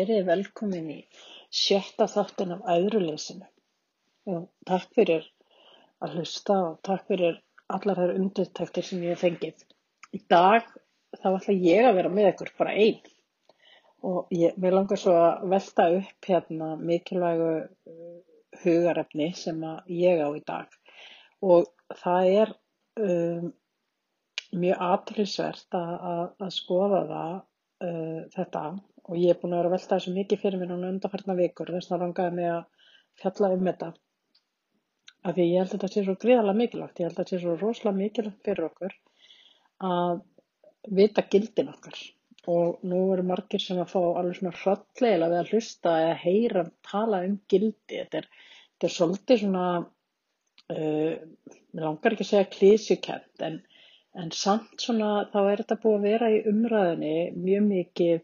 Verið 0.00 0.26
velkomin 0.30 0.90
í 0.94 0.98
sjötta 1.52 2.06
þáttin 2.08 2.54
af 2.56 2.66
æðruleysinu. 2.72 3.48
Takk 4.68 4.94
fyrir 4.96 5.26
að 6.00 6.14
hlusta 6.16 6.56
og 6.70 6.78
takk 6.86 7.08
fyrir 7.10 7.40
allar 7.74 8.00
þær 8.00 8.14
undirtæktir 8.16 8.86
sem 8.86 9.02
ég 9.04 9.14
hef 9.14 9.24
fengið. 9.26 9.64
Í 10.16 10.20
dag 10.32 10.66
þá 11.18 11.28
ætla 11.34 11.56
ég 11.56 11.88
að 11.88 11.96
vera 11.98 12.12
með 12.12 12.30
ykkur 12.32 12.52
bara 12.58 12.74
einn. 12.84 13.00
Og 14.06 14.32
ég, 14.32 14.56
mér 14.56 14.78
langar 14.78 15.00
svo 15.00 15.12
að 15.18 15.44
velta 15.52 15.86
upp 15.98 16.28
hérna 16.30 16.70
mikilvægu 16.80 17.50
uh, 17.60 18.18
hugarefni 18.62 19.30
sem 19.36 19.60
ég 19.92 20.22
á 20.24 20.28
í 20.32 20.42
dag. 20.46 20.72
Og 21.44 21.68
það 22.00 22.30
er 22.44 22.54
um, 23.04 23.50
mjög 24.56 24.86
aðrilsvert 24.88 25.76
að, 25.76 25.92
að, 26.12 26.24
að 26.46 26.54
skoða 26.56 27.02
það 27.12 27.36
uh, 27.36 28.22
þetta 28.38 28.64
og 29.10 29.18
ég 29.18 29.34
er 29.34 29.40
búin 29.40 29.56
að 29.56 29.62
vera 29.62 29.70
að 29.70 29.74
velta 29.74 29.96
þessu 29.96 30.12
mikið 30.14 30.40
fyrir 30.44 30.60
mér 30.60 30.70
núna 30.70 30.92
undanfarnar 30.94 31.38
vikur 31.40 31.72
þess 31.74 31.90
að 31.90 32.04
langaði 32.04 32.36
mig 32.36 32.48
að 32.54 32.60
fjalla 33.22 33.50
um 33.56 33.66
þetta. 33.66 33.88
Af 35.20 35.34
því 35.36 35.46
ég 35.50 35.58
held 35.58 35.70
að 35.70 35.74
þetta 35.74 35.90
sé 35.92 36.04
svo 36.06 36.14
gríðarlega 36.22 36.60
mikilvægt. 36.60 37.00
Ég 37.00 37.08
held 37.08 37.16
að 37.16 37.22
þetta 37.24 37.34
sé 37.34 37.40
svo 37.42 37.56
rosalega 37.58 37.98
mikilvægt 37.98 38.46
fyrir 38.46 38.68
okkur 38.68 38.94
að 39.90 40.22
vita 41.00 41.26
gildin 41.34 41.72
okkar. 41.74 41.98
Og 42.54 42.84
nú 42.88 43.00
eru 43.14 43.24
margir 43.26 43.62
sem 43.62 43.80
að 43.82 43.90
fá 43.92 44.00
alveg 44.00 44.38
svona 44.38 44.54
hrallega 44.62 45.32
við 45.32 45.40
að 45.40 45.50
hlusta 45.54 45.96
eða 46.04 46.20
heyra 46.22 46.64
tala 46.86 47.24
um 47.26 47.34
gildi. 47.50 47.98
Þetta 47.98 48.22
er, 48.22 48.30
þetta 48.76 48.88
er 48.88 48.94
svolítið 48.94 49.42
svona 49.42 49.66
uh, 49.80 51.50
mér 51.74 51.84
langar 51.88 52.14
ekki 52.14 52.28
að 52.28 52.30
segja 52.30 52.52
klísjukent 52.54 53.48
en 53.50 53.60
en 54.18 54.30
samt 54.34 54.82
svona 54.82 55.10
þá 55.30 55.38
er 55.42 55.60
þetta 55.62 55.78
búið 55.82 55.96
að 55.96 56.06
vera 56.08 56.30
í 56.34 56.38
umræðinni 56.50 57.16
mjög 57.36 57.66
mikið 57.68 58.22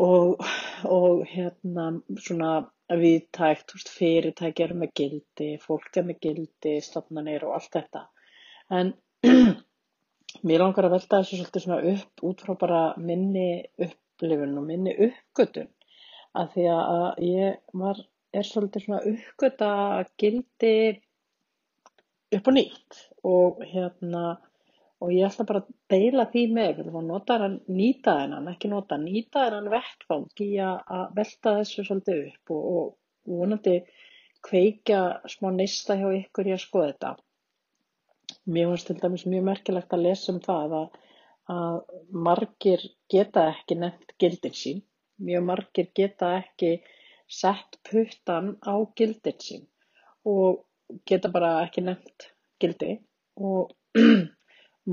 og, 0.00 0.44
og 0.88 1.24
hérna 1.28 1.90
svona 2.18 2.52
viðtækt, 2.90 3.74
fyrirtæki 3.86 4.64
eru 4.64 4.78
með 4.80 4.94
gildi, 4.98 5.50
fólk 5.62 5.98
er 6.00 6.06
með 6.08 6.22
gildi, 6.26 6.76
stofnanir 6.82 7.44
og 7.46 7.58
allt 7.58 7.76
þetta. 7.76 8.06
En 8.74 8.94
mér 10.46 10.64
langar 10.64 10.88
að 10.88 10.96
velta 10.96 11.20
þessu 11.20 11.40
svolítið 11.40 11.66
svona 11.66 11.82
upp 11.92 12.24
út 12.30 12.46
frá 12.46 12.56
bara 12.58 12.80
minni 12.98 13.50
upplifun 13.78 14.58
og 14.58 14.66
minni 14.66 14.96
uppgötun 15.08 15.70
að 16.38 16.52
því 16.54 16.66
að 16.72 17.22
ég 17.26 17.78
var, 17.82 18.02
er 18.32 18.46
svolítið 18.46 18.86
svona 18.86 19.02
uppgöta 19.10 19.70
gildi 20.20 20.74
upp 22.36 22.50
og 22.50 22.54
nýtt 22.56 23.00
og 23.26 23.64
hérna 23.66 24.24
og 25.00 25.12
ég 25.14 25.24
ætla 25.24 25.46
bara 25.48 25.62
að 25.62 25.72
deila 25.92 26.26
því 26.32 26.42
með 26.56 26.80
og 26.90 27.02
nota 27.06 27.38
hann, 27.40 27.56
nýta 27.72 28.18
hennan, 28.20 28.50
ekki 28.52 28.68
nota 28.68 28.98
nýta 29.00 29.46
hennan 29.46 29.70
vettfang 29.72 30.44
í 30.44 30.50
að 30.60 31.04
velta 31.16 31.56
þessu 31.60 31.84
svolítið 31.86 32.22
upp 32.28 32.54
og, 32.56 32.66
og 32.76 33.38
vonandi 33.38 33.78
kveikja 34.44 35.00
smá 35.28 35.50
nista 35.56 35.96
hjá 36.00 36.08
ykkur 36.18 36.50
í 36.50 36.54
að 36.56 36.64
skoða 36.64 36.90
þetta. 36.90 37.12
Mér 38.52 38.70
finnst 38.70 38.88
til 38.90 38.98
dæmis 39.00 39.26
mjög 39.28 39.46
merkilegt 39.48 39.96
að 39.96 40.04
lesa 40.06 40.32
um 40.32 40.40
það 40.44 40.76
að, 40.80 41.00
að 41.54 41.78
margir 42.28 42.86
geta 43.12 43.46
ekki 43.54 43.76
nefnt 43.80 44.14
gildin 44.22 44.56
sín. 44.56 44.82
Mjög 45.20 45.46
margir 45.48 45.90
geta 45.96 46.34
ekki 46.38 46.74
sett 47.30 47.78
puttan 47.88 48.54
á 48.64 48.74
gildin 48.96 49.40
sín 49.44 49.66
og 50.28 50.64
geta 51.06 51.30
bara 51.32 51.60
ekki 51.64 51.84
nefnt 51.84 52.30
gildi. 52.60 52.98
Og 53.36 53.72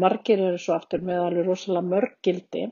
margir 0.03 0.41
eru 0.43 0.59
svo 0.61 0.75
aftur 0.77 1.03
með 1.05 1.23
alveg 1.25 1.47
rosalega 1.49 1.91
mörg 1.93 2.15
gildi. 2.25 2.67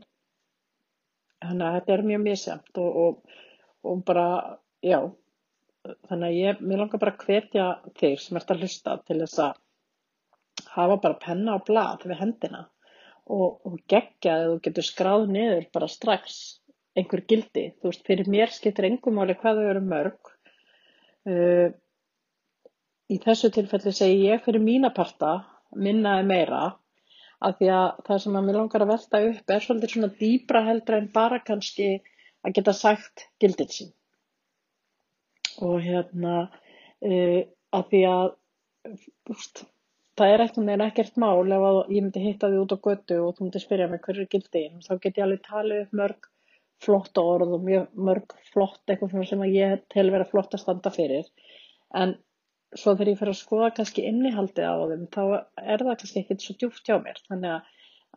Þannig 1.46 1.68
að 1.68 1.78
þetta 1.80 1.96
er 1.96 2.08
mjög 2.10 2.24
misjæmt 2.26 2.82
og, 2.82 3.00
og, 3.06 3.38
og 3.86 4.02
bara, 4.08 4.28
já 4.86 5.00
þannig 6.10 6.28
að 6.28 6.40
ég, 6.40 6.62
mér 6.66 6.82
langar 6.82 7.02
bara 7.02 7.14
að 7.14 7.26
hvetja 7.28 7.66
þig 8.00 8.22
sem 8.22 8.40
ert 8.40 8.52
að 8.54 8.64
hlusta 8.64 8.96
til 9.06 9.20
þess 9.22 9.42
að 9.46 9.60
hafa 10.76 10.98
bara 11.04 11.22
penna 11.22 11.58
og 11.60 11.66
blad 11.68 12.06
við 12.08 12.22
hendina 12.22 12.64
og, 13.26 13.62
og 13.66 13.80
gegja 13.92 14.36
að 14.36 14.46
þú 14.48 14.60
getur 14.68 14.88
skráð 14.88 15.26
niður 15.34 15.68
bara 15.76 15.90
strax 15.92 16.38
einhver 16.96 17.26
gildi, 17.28 17.74
þú 17.82 17.92
veist, 17.92 18.06
fyrir 18.08 18.30
mér 18.32 18.54
skiptir 18.56 18.88
engum 18.88 19.20
áli 19.20 19.36
hvað 19.36 19.60
þau 19.60 19.66
eru 19.74 19.82
mörg. 19.84 20.30
Uh, 21.26 21.74
í 23.12 23.18
þessu 23.22 23.52
tilfelli 23.54 23.92
segi 23.94 24.30
ég 24.30 24.46
fyrir 24.46 24.64
mína 24.64 24.94
parta 24.96 25.40
minnaði 25.76 26.28
meira 26.30 26.62
af 27.46 27.60
því 27.60 27.70
að 27.76 28.02
það 28.08 28.22
sem 28.24 28.38
að 28.40 28.48
mér 28.48 28.58
langar 28.60 28.86
að 28.86 28.92
velta 28.94 29.22
upp 29.30 29.54
er 29.54 29.64
svolítið 29.66 29.94
svona 29.94 30.12
dýbra 30.22 30.64
heldra 30.66 31.00
en 31.02 31.12
bara 31.14 31.42
kannski 31.46 31.90
að 32.46 32.58
geta 32.58 32.74
sagt 32.78 33.28
gildin 33.42 33.72
sín. 33.76 33.94
Og 35.66 35.78
hérna 35.86 36.36
uh, 36.46 37.42
af 37.76 37.88
því 37.92 38.04
að 38.10 38.28
úst, 39.34 39.66
það 40.18 40.34
er 40.34 40.46
ekkert 40.46 40.70
með 40.70 40.86
ekkert 40.88 41.20
mál 41.22 41.46
ef 41.46 41.68
að 41.70 41.80
ég 41.96 42.06
myndi 42.06 42.24
hitta 42.24 42.52
því 42.52 42.62
út 42.64 42.76
á 42.76 42.86
götu 42.88 43.20
og 43.24 43.36
þú 43.36 43.48
myndi 43.48 43.64
spyrja 43.64 43.90
mig 43.92 44.04
hver 44.06 44.22
er 44.22 44.32
gildin 44.32 44.82
þá 44.86 44.94
get 44.96 45.20
ég 45.20 45.26
alveg 45.26 45.46
talið 45.46 45.84
upp 45.86 46.00
mörg 46.02 46.30
flott 46.86 47.18
orð 47.22 47.56
og 47.56 47.66
mjög 47.66 48.00
mörg 48.08 48.36
flott 48.52 48.92
eitthvað 48.92 49.30
sem 49.30 49.44
ég 49.54 49.84
tel 49.94 50.10
flott 50.32 50.54
að 50.54 50.64
standa 50.64 50.92
fyrir. 50.94 51.28
En 51.96 52.18
svo 52.76 52.94
þegar 52.96 53.12
ég 53.12 53.22
fer 53.22 53.32
að 53.32 53.40
skoða 53.40 53.72
kannski 53.78 54.04
innihaldið 54.10 54.68
á 54.68 54.76
þeim 54.92 55.08
þá 55.14 55.22
er 55.62 55.84
það 55.86 55.98
kannski 56.02 56.22
ekkert 56.22 56.44
svo 56.46 56.56
djúft 56.60 56.90
hjá 56.90 56.98
mér. 57.04 57.22
Þannig 57.30 57.72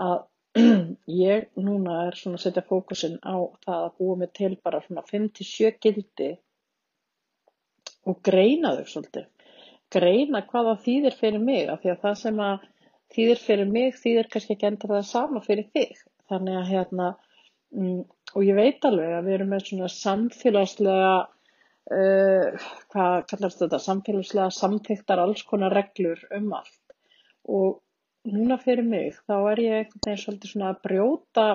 að, 0.06 0.18
ég 1.28 1.46
núna 1.68 1.98
er 2.08 2.18
svona 2.18 2.40
að 2.40 2.44
setja 2.46 2.66
fókusin 2.66 3.18
á 3.22 3.36
það 3.66 3.86
að 3.86 3.96
búa 4.00 4.18
mig 4.22 4.32
til 4.38 4.52
bara 4.64 4.82
svona 4.84 5.04
5-7 5.06 5.72
gildi 5.84 6.30
og 8.08 8.20
greina 8.24 8.74
þau 8.78 8.84
svolítið. 8.92 9.30
Greina 9.94 10.42
hvaða 10.50 10.76
þýðir 10.84 11.16
fyrir 11.16 11.44
mig 11.44 11.70
af 11.72 11.80
því 11.82 11.94
að 11.94 12.04
það 12.04 12.20
sem 12.22 12.44
að 12.44 12.68
þýðir 13.14 13.42
fyrir 13.46 13.72
mig 13.72 13.96
þýðir 13.96 14.30
kannski 14.32 14.56
ekki 14.56 14.68
endur 14.68 14.94
það 14.96 15.10
sama 15.12 15.42
fyrir 15.44 15.68
þig. 15.72 15.96
Þannig 16.28 16.60
að 16.60 16.70
hérna 16.72 17.08
mm, 17.72 18.00
og 18.34 18.44
ég 18.44 18.58
veit 18.58 18.84
alveg 18.84 19.14
að 19.16 19.28
við 19.28 19.38
erum 19.38 19.52
með 19.54 19.66
svona 19.70 19.90
samfélagslega 19.92 21.12
uh, 21.94 22.66
hvað 22.92 23.18
kallast 23.32 23.62
þetta, 23.62 23.80
samfélagslega 23.84 24.54
samþyktar 24.54 25.22
alls 25.22 25.44
konar 25.48 25.74
reglur 25.76 26.24
um 26.36 26.50
allt. 26.58 26.96
Og 27.48 27.78
núna 28.28 28.58
fyrir 28.60 28.84
mig 28.86 29.16
þá 29.26 29.36
er 29.52 29.62
ég 29.64 29.78
einhvern 29.78 30.04
veginn 30.06 30.22
svolítið 30.24 30.52
svona 30.52 30.72
að 30.72 30.82
brjóta 30.88 31.46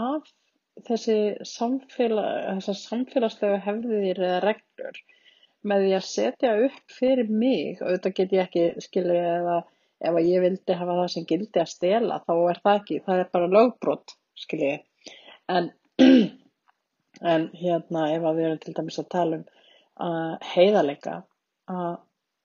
af 0.00 0.30
þessi 0.86 1.18
samfélag, 1.48 2.60
samfélagslega 2.66 3.58
hefðir 3.66 4.22
eða 4.22 4.44
reglur 4.46 5.02
með 5.66 5.84
því 5.84 5.96
að 5.98 6.08
setja 6.08 6.54
upp 6.68 6.96
fyrir 7.00 7.28
mig. 7.28 7.82
Og 7.82 7.96
þetta 7.96 8.16
get 8.16 8.34
ég 8.36 8.46
ekki 8.46 8.86
skilja 8.86 9.36
eða 9.40 9.60
ef 10.00 10.16
að 10.16 10.28
ég 10.28 10.44
vildi 10.44 10.76
hafa 10.80 10.96
það 11.00 11.10
sem 11.14 11.26
gildi 11.28 11.60
að 11.60 11.72
stela 11.74 12.20
þá 12.24 12.32
er 12.36 12.60
það 12.64 12.78
ekki, 12.80 13.00
það 13.06 13.22
er 13.22 13.32
bara 13.34 13.50
lögbrot 13.54 14.14
skilja 14.40 14.76
en, 15.52 15.70
en 17.32 17.48
hérna 17.60 18.06
ef 18.14 18.28
að 18.30 18.40
við 18.40 18.48
erum 18.48 18.62
til 18.64 18.76
dæmis 18.78 19.00
að 19.02 19.10
tala 19.16 19.40
um 19.40 19.48
heiðarleika 20.52 21.20
að, 21.70 22.00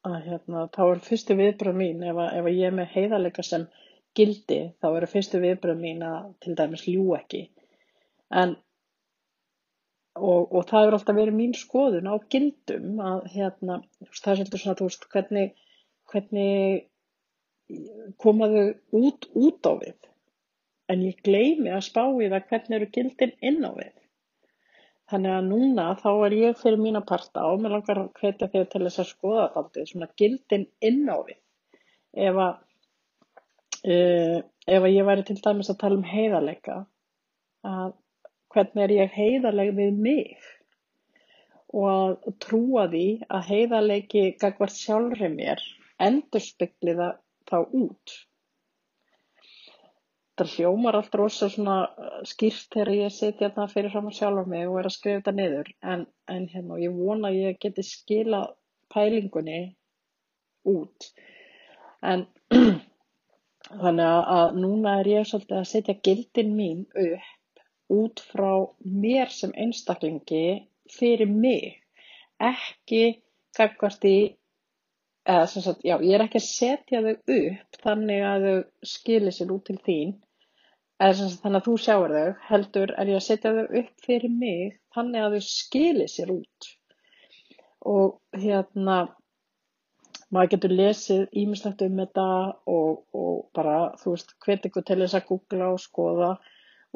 að 0.08 0.18
hérna, 0.30 0.68
þá 0.76 0.82
er 0.86 1.02
fyrstu 1.06 1.38
viðbröð 1.40 1.80
mín 1.80 2.04
ef, 2.04 2.20
að, 2.20 2.38
ef 2.40 2.50
ég 2.52 2.70
er 2.70 2.78
með 2.80 2.94
heiðarleika 2.96 3.46
sem 3.46 3.68
gildi 4.16 4.60
þá 4.82 4.90
eru 4.92 5.10
fyrstu 5.12 5.42
viðbröð 5.44 5.82
mín 5.82 6.04
að 6.06 6.32
til 6.44 6.56
dæmis 6.60 6.86
ljú 6.88 7.16
ekki. 7.18 7.46
En 8.32 8.56
og, 10.16 10.52
og 10.52 10.66
það 10.70 10.88
er 10.88 10.98
alltaf 10.98 11.18
verið 11.18 11.40
mín 11.40 11.56
skoðun 11.58 12.12
á 12.12 12.16
gildum 12.32 13.00
að 13.04 13.30
hérna 13.36 13.80
það 14.02 14.32
er 14.32 14.42
svolítið 14.42 14.64
svona 14.64 14.80
þú 14.80 14.90
veist 14.90 15.08
hvernig 15.12 15.56
hvernig 16.12 16.86
komaðu 18.22 18.66
út 18.96 19.28
út 19.34 19.68
á 19.68 19.74
við? 19.82 19.98
En 20.92 21.02
ég 21.02 21.22
gleymi 21.26 21.72
að 21.74 21.88
spá 21.88 22.04
í 22.06 22.30
það 22.30 22.50
hvernig 22.52 22.78
eru 22.78 22.92
gildin 22.94 23.38
inn 23.42 23.64
á 23.66 23.72
við 23.74 23.94
Þannig 25.12 25.34
að 25.38 25.48
núna 25.52 25.86
þá 26.02 26.10
er 26.28 26.36
ég 26.40 26.58
fyrir 26.58 26.82
mína 26.82 27.02
parta 27.10 27.44
og 27.52 27.60
mér 27.62 27.76
langar 27.76 28.00
að 28.02 28.08
hvetja 28.22 28.50
þig 28.54 28.70
til 28.72 28.82
þess 28.88 29.02
að 29.04 29.10
skoða 29.12 29.50
þáttið 29.54 29.90
svona 29.92 30.08
gildin 30.22 30.66
inn 30.90 31.04
á 31.06 31.18
við. 31.28 31.38
Ef 32.26 32.40
að, 32.46 32.56
uh, 33.86 34.40
ef 34.66 34.80
að 34.82 34.96
ég 34.96 35.08
væri 35.12 35.28
til 35.28 35.38
dæmis 35.46 35.70
að 35.74 35.80
tala 35.84 36.00
um 36.00 36.10
heiðarleika, 36.10 36.80
að 37.70 37.94
hvernig 38.56 38.86
er 38.86 38.96
ég 38.96 39.18
heiðarleg 39.20 39.74
við 39.78 40.02
mig 40.08 40.52
og 41.76 41.88
að 41.92 42.38
trúa 42.46 42.86
því 42.92 43.08
að 43.28 43.50
heiðarleiki 43.52 44.30
gagvart 44.42 44.78
sjálfri 44.78 45.30
mér 45.34 45.62
endur 46.02 46.44
spekliða 46.44 47.10
þá 47.50 47.58
út 47.66 48.14
það 50.40 50.54
hljómar 50.56 50.98
allt 51.00 51.16
rosa 51.20 51.50
svona 51.52 51.78
uh, 51.88 52.18
skýrt 52.28 52.74
þegar 52.76 52.94
ég 52.96 53.16
setja 53.16 53.52
það 53.56 53.76
fyrir 53.76 53.94
fram 53.94 54.10
að 54.10 54.18
sjálfa 54.20 54.46
mig 54.52 54.66
og 54.70 54.80
er 54.82 54.90
að 54.90 54.96
skrifa 54.98 55.22
þetta 55.22 55.36
niður. 55.40 55.72
En, 55.94 56.08
en 56.32 56.50
hérna 56.52 56.82
ég 56.82 56.98
vona 56.98 57.32
að 57.32 57.40
ég 57.42 57.62
geti 57.66 57.86
skila 57.88 58.42
pælingunni 58.94 59.62
út. 60.72 61.10
En 62.04 62.28
þannig 63.82 64.30
að 64.36 64.60
núna 64.60 65.00
er 65.02 65.10
ég 65.10 65.30
svolítið 65.30 65.62
að 65.62 65.72
setja 65.72 65.98
gildin 66.06 66.54
mín 66.58 66.86
upp 66.94 67.32
út 67.96 68.22
frá 68.32 68.66
mér 68.82 69.30
sem 69.34 69.54
einstaklingi 69.54 70.66
fyrir 70.90 71.30
mig, 71.30 71.82
ekki 72.42 73.22
gagvart 73.58 74.06
í, 74.10 74.18
eða 75.26 75.46
sem 75.50 75.66
sagt, 75.66 75.86
já, 75.86 75.98
ég 76.02 76.18
er 76.18 76.26
ekki 76.26 76.42
að 76.42 76.48
setja 76.48 77.02
þau 77.06 77.14
upp 77.38 77.80
þannig 77.86 78.26
að 78.30 78.48
þau 78.48 78.90
skilir 78.94 79.36
sér 79.36 79.54
út 79.56 79.66
til 79.70 79.78
þín, 79.86 80.16
þannig 81.02 81.60
að 81.60 81.68
þú 81.68 81.76
sjáur 81.84 82.16
þau, 82.16 82.32
heldur 82.50 82.96
er 82.96 83.12
ég 83.12 83.20
að 83.20 83.28
setja 83.28 83.52
þau 83.56 83.78
upp 83.82 84.06
fyrir 84.06 84.32
mig 84.32 84.80
þannig 84.96 85.26
að 85.26 85.36
þau 85.36 85.46
skilir 85.50 86.12
sér 86.12 86.32
út. 86.32 86.70
Og 87.86 88.16
hérna, 88.42 88.98
maður 90.32 90.52
getur 90.56 90.76
lesið 90.80 91.26
ímislegt 91.44 91.84
um 91.86 92.00
þetta 92.02 92.28
og, 92.72 93.04
og 93.14 93.50
bara, 93.54 93.78
þú 94.02 94.16
veist, 94.16 94.36
hvet 94.46 94.70
ykkur 94.70 94.86
til 94.88 95.02
þess 95.04 95.20
að 95.20 95.28
googla 95.30 95.72
og 95.76 95.84
skoða 95.84 96.32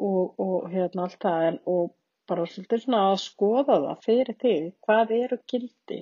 og, 0.00 0.40
og 0.40 0.70
hérna 0.72 1.06
allt 1.06 1.20
það 1.20 1.46
en 1.50 1.60
og 1.70 1.92
bara 2.30 2.46
svolítið 2.46 2.84
svona 2.84 3.04
að 3.10 3.20
skoða 3.24 3.76
það 3.84 4.02
fyrir 4.06 4.40
þig, 4.40 4.66
hvað 4.86 5.14
eru 5.18 5.38
gildi 5.50 6.00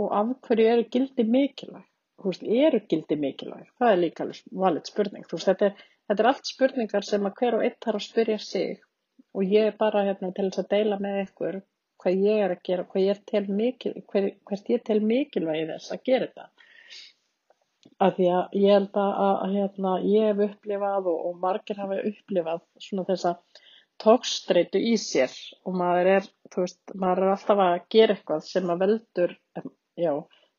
og 0.00 0.12
af 0.16 0.30
hverju 0.46 0.68
eru 0.74 0.84
gildi 0.94 1.24
mikilvæg, 1.28 1.84
þú 2.20 2.30
veist, 2.30 2.44
eru 2.66 2.80
gildi 2.88 3.18
mikilvæg, 3.20 3.66
það 3.78 3.94
er 3.94 4.00
líka 4.00 4.28
valið 4.62 4.88
spurning, 4.88 5.26
þú 5.28 5.38
veist, 5.38 5.50
þetta 5.50 5.68
er, 5.68 5.82
þetta 6.08 6.24
er 6.24 6.30
allt 6.30 6.48
spurningar 6.48 7.06
sem 7.08 7.28
að 7.28 7.36
hver 7.40 7.58
og 7.58 7.66
einn 7.66 7.78
þarf 7.84 8.00
að 8.00 8.06
spyrja 8.06 8.38
sig 8.46 8.80
og 9.32 9.54
ég 9.56 9.70
er 9.70 9.78
bara 9.78 10.06
hérna 10.08 10.32
til 10.36 10.48
þess 10.48 10.62
að 10.62 10.72
deila 10.74 10.98
með 11.02 11.20
ykkur 11.26 11.60
hvað 12.02 12.24
ég 12.26 12.42
er 12.44 12.54
að 12.54 12.62
gera, 12.66 12.84
hvað 12.90 13.06
ég 13.06 13.22
tel 13.30 13.44
mikil, 13.48 13.92
hver, 14.10 14.28
hvert 14.48 14.70
ég 14.72 14.84
tel 14.88 14.98
mikilvægi 15.06 15.68
þess 15.70 15.94
að 15.94 16.04
gera 16.08 16.28
þetta. 16.28 16.48
Af 18.02 18.16
því 18.16 18.28
að 18.34 18.56
ég 18.58 18.74
held 18.74 18.98
að, 18.98 19.12
að 19.22 19.56
hérna, 19.56 19.92
ég 20.10 20.28
hef 20.30 20.42
upplifað 20.48 21.08
og, 21.12 21.20
og 21.28 21.36
margir 21.42 21.78
hafa 21.78 22.00
upplifað 22.10 22.64
svona 22.82 23.06
þessa 23.10 23.34
tókstreitu 24.02 24.80
í 24.82 24.96
sér 24.98 25.34
og 25.68 25.76
maður 25.78 26.10
er, 26.16 26.28
veist, 26.56 26.80
maður 26.94 27.26
er 27.26 27.34
alltaf 27.36 27.62
að 27.62 27.74
gera 27.94 28.16
eitthvað 28.16 28.46
sem 28.48 28.72
að 28.72 28.82
veldur, 28.82 29.36
já, 30.00 30.12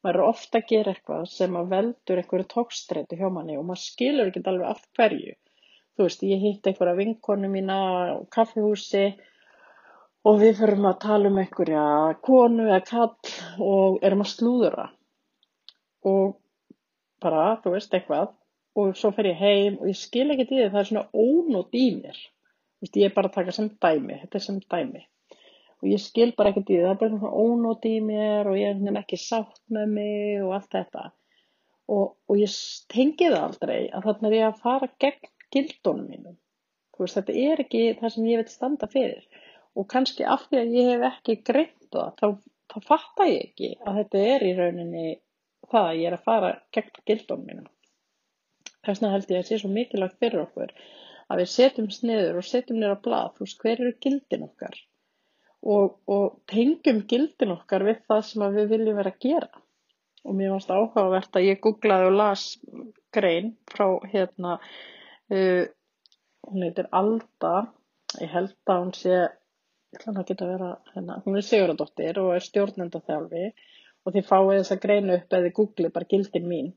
maður 0.04 0.20
er 0.20 0.28
ofta 0.28 0.60
að 0.60 0.70
gera 0.70 0.94
eitthvað 0.94 1.28
sem 1.32 1.54
að 1.56 1.70
veldur 1.74 2.20
einhverju 2.20 2.48
tókstreitu 2.54 3.20
hjá 3.20 3.30
manni 3.32 3.56
og 3.60 3.68
maður 3.70 3.84
skilur 3.84 4.32
ekki 4.32 4.44
alveg 4.52 4.70
af 4.70 4.82
hverju. 4.98 5.36
Þú 5.94 6.08
veist, 6.08 6.26
ég 6.28 6.44
hitt 6.44 6.68
einhverja 6.68 6.98
vinkonu 6.98 7.52
mína 7.54 7.78
á 8.12 8.16
kaffihúsi 8.34 9.06
og 10.28 10.40
við 10.42 10.60
förum 10.60 10.90
að 10.90 11.00
tala 11.06 11.32
um 11.32 11.40
einhverja 11.40 11.86
konu 12.26 12.68
eða 12.68 12.82
kall 12.90 13.34
og 13.64 14.04
erum 14.04 14.26
að 14.26 14.32
slúðura 14.34 14.90
og 16.10 16.36
bara, 17.24 17.46
þú 17.64 17.78
veist, 17.78 17.94
eitthvað. 17.96 18.34
Og 18.76 18.96
svo 18.98 19.12
fer 19.14 19.30
ég 19.30 19.40
heim 19.40 19.76
og 19.80 19.88
ég 19.92 19.98
skil 20.00 20.32
í 20.34 20.44
því 20.44 20.64
það 20.66 20.80
er 20.82 20.88
svona 20.90 21.08
ónót 21.14 21.76
í 21.78 21.86
mér. 21.96 22.18
Veist, 22.82 22.98
ég 22.98 23.08
er 23.08 23.16
bara 23.16 23.30
að 23.30 23.38
taka 23.38 23.56
sem 23.56 23.70
dæmi 23.80 24.18
þetta 24.24 24.40
er 24.40 24.44
sem 24.50 24.58
dæmi 24.66 25.06
og 25.84 25.90
ég 25.92 26.00
skil 26.00 26.30
bara 26.38 26.54
ekkert 26.54 26.70
í 26.72 26.78
því. 26.78 26.84
Það 26.86 26.94
er 26.94 27.00
bara 27.02 27.18
svona 27.18 27.42
ónót 27.44 27.86
í 27.90 27.98
mér 28.00 28.48
og 28.48 28.56
ég 28.56 28.80
er 28.88 29.00
ekki 29.02 29.18
sátt 29.20 29.60
með 29.76 29.90
mig 29.98 30.38
og 30.40 30.54
allt 30.56 30.70
þetta. 30.72 31.10
Og, 31.92 32.06
og 32.32 32.40
ég 32.40 32.54
tengi 32.94 33.28
það 33.28 33.42
aldrei 33.42 33.80
að 33.90 34.06
þarna 34.08 34.30
er 34.30 34.36
ég 34.38 34.46
að 34.48 34.62
fara 34.64 34.90
gegn 35.04 35.28
gildónum 35.52 36.08
mínum. 36.08 36.38
Þú 36.96 37.04
veist, 37.04 37.18
þetta 37.18 37.36
er 37.50 37.64
ekki 37.66 37.82
það 38.00 38.14
sem 38.14 38.30
ég 38.30 38.40
veit 38.40 38.54
standa 38.54 38.90
fyrir. 38.94 39.28
Og 39.76 39.90
kannski 39.92 40.24
af 40.30 40.48
því 40.48 40.62
að 40.62 40.74
ég 40.78 40.90
hef 40.94 41.06
ekki 41.10 41.36
greint 41.52 41.90
það 41.92 42.16
þá, 42.22 42.28
þá 42.72 42.78
fattar 42.88 43.32
ég 43.34 43.44
ekki 43.50 43.74
að 43.84 44.00
þetta 44.00 44.24
er 44.32 44.48
í 44.48 44.56
rauninni 44.62 45.06
það 45.74 45.90
að 45.90 46.00
ég 46.00 46.08
er 46.08 46.18
að 46.18 46.26
fara 46.30 46.54
gegn 46.78 47.04
gildum 47.12 47.44
mínum. 47.50 47.68
Þess 48.88 49.04
vegna 49.04 49.12
held 49.18 49.28
ég 49.28 49.36
að 49.36 49.44
það 49.44 49.52
sé 49.52 49.60
svo 49.60 49.74
mikilvægt 49.76 50.24
fyrir 50.24 50.46
okkur 50.46 50.74
að 51.28 51.44
við 51.44 51.54
setjum 51.58 51.92
sniður 51.92 52.40
og 52.40 52.48
setjum 52.48 52.80
nýra 52.80 53.00
blad, 53.04 53.36
þú 53.36 53.48
veist, 53.48 53.60
hver 53.60 53.84
eru 53.84 53.94
gildin 54.04 54.48
okkar 54.48 54.80
og, 55.64 56.00
og 56.12 56.40
tengjum 56.52 57.04
gildin 57.10 57.56
okkar 57.56 57.86
við 57.88 58.02
það 58.10 58.26
sem 58.30 58.48
við 58.56 58.72
viljum 58.74 59.00
vera 59.00 59.14
að 59.14 59.22
gera. 59.26 59.62
Og 60.24 60.36
mér 60.40 60.54
varst 60.54 60.72
áhugavert 60.72 61.36
að 61.36 61.48
ég 61.50 61.62
googlaði 61.64 62.10
og 62.10 62.18
las 62.20 62.44
grein 63.16 63.54
frá 63.72 63.88
hérna 64.12 64.58
uh, 64.60 65.64
hún 66.48 66.66
heitir 66.68 66.90
Alda. 66.92 67.56
Ég 68.22 68.32
held 68.32 68.56
að 68.70 68.82
hún 68.84 68.94
sé 68.98 69.20
að 70.04 70.24
geta 70.28 70.46
að 70.46 70.54
vera 70.56 70.72
hérna, 70.94 71.20
hún 71.26 71.38
er 71.38 71.46
Sigurðardóttir 71.46 72.20
og 72.22 72.32
er 72.36 72.46
stjórnenda 72.46 73.02
þjálfi 73.04 73.44
og 74.04 74.16
þið 74.16 74.26
fáið 74.30 74.56
þess 74.58 74.74
að 74.76 74.82
greina 74.86 75.20
upp 75.20 75.36
eða 75.38 75.54
googli 75.60 75.92
bara 75.94 76.10
gildin 76.10 76.50
mín. 76.50 76.72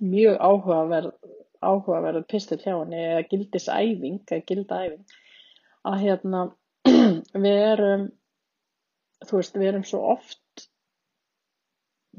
Mjög 0.00 0.38
áhugaverð 0.38 1.12
áhugaverð 1.60 2.24
pistil 2.30 2.58
hjá 2.62 2.72
henni 2.72 3.02
gildisæfing 3.30 4.22
eða 4.24 4.46
gildæfing. 4.48 5.02
Að 5.84 6.02
hérna 6.04 6.40
við 7.44 7.58
erum 7.58 8.08
þú 9.26 9.40
veist 9.40 9.58
við 9.58 9.68
erum 9.72 9.86
svo 9.88 10.00
oft 10.14 10.66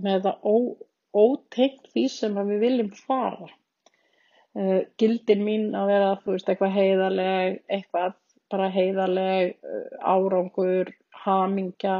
með 0.01 0.27
það 0.27 0.45
ó, 0.45 0.55
óteikt 1.17 1.89
því 1.91 2.05
sem 2.13 2.37
við 2.37 2.63
viljum 2.65 2.91
fara 2.95 3.49
uh, 3.49 4.81
gildin 5.01 5.45
mín 5.45 5.69
að 5.75 5.93
vera 5.93 6.15
þú 6.23 6.35
veist 6.35 6.51
eitthvað 6.51 6.77
heiðarlega 6.77 7.55
eitthvað 7.67 8.17
bara 8.51 8.71
heiðarleg 8.71 9.53
uh, 9.63 9.85
árangur, 10.03 10.91
hamingja 11.23 11.99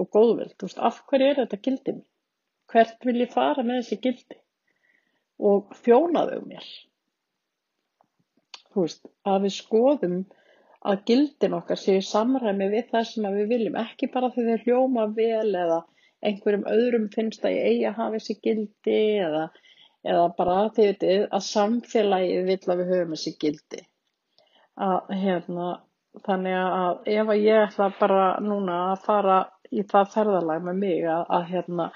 og 0.00 0.10
góðvild. 0.14 0.54
Þú 0.56 0.68
veist, 0.68 0.82
af 0.90 1.02
hverju 1.10 1.30
er 1.30 1.40
þetta 1.42 1.60
gildi 1.64 1.96
mér? 1.96 2.06
Hvert 2.70 3.06
vil 3.08 3.16
ég 3.18 3.32
fara 3.32 3.64
með 3.66 3.80
þessi 3.80 3.98
gildi? 4.04 4.38
Og 5.50 5.72
þjónaðu 5.82 6.38
mér. 6.46 6.68
Þú 8.70 8.84
veist, 8.84 9.02
að 9.26 9.46
við 9.46 9.56
skoðum 9.56 10.20
að 10.88 11.02
gildin 11.10 11.56
okkar 11.58 11.80
séu 11.80 12.00
samræmi 12.04 12.70
við 12.72 12.86
það 12.92 13.08
sem 13.10 13.26
við 13.34 13.50
viljum, 13.52 13.80
ekki 13.80 14.08
bara 14.14 14.30
þegar 14.34 14.62
þau 14.62 14.68
hljóma 14.68 15.06
vel 15.16 15.50
eða 15.64 15.80
einhverjum 16.24 16.66
öðrum 16.68 17.08
finnst 17.12 17.44
að 17.44 17.56
ég 17.56 17.68
eigi 17.68 17.86
að 17.90 17.98
hafa 17.98 18.16
þessi 18.16 18.36
gildi 18.46 18.98
eða, 19.26 19.44
eða 20.08 20.26
bara 20.38 20.56
þið 20.76 20.90
veitir 20.90 21.22
að 21.28 21.46
samfélagið 21.48 22.50
vil 22.50 22.58
að 22.66 22.82
við 22.82 22.92
höfum 22.94 23.14
þessi 23.16 23.36
gildi. 23.44 23.80
Að 24.80 25.14
hérna 25.22 25.70
þannig 26.26 26.58
að 26.58 27.10
ef 27.14 27.32
að 27.34 27.44
ég 27.44 27.64
ætla 27.66 27.90
bara 28.00 28.22
núna 28.44 28.78
að 28.90 29.02
fara 29.04 29.40
í 29.70 29.84
það 29.90 30.14
ferðalag 30.14 30.64
með 30.66 30.80
mig 30.84 31.04
að, 31.06 31.26
að 31.28 31.44
hérna 31.52 31.90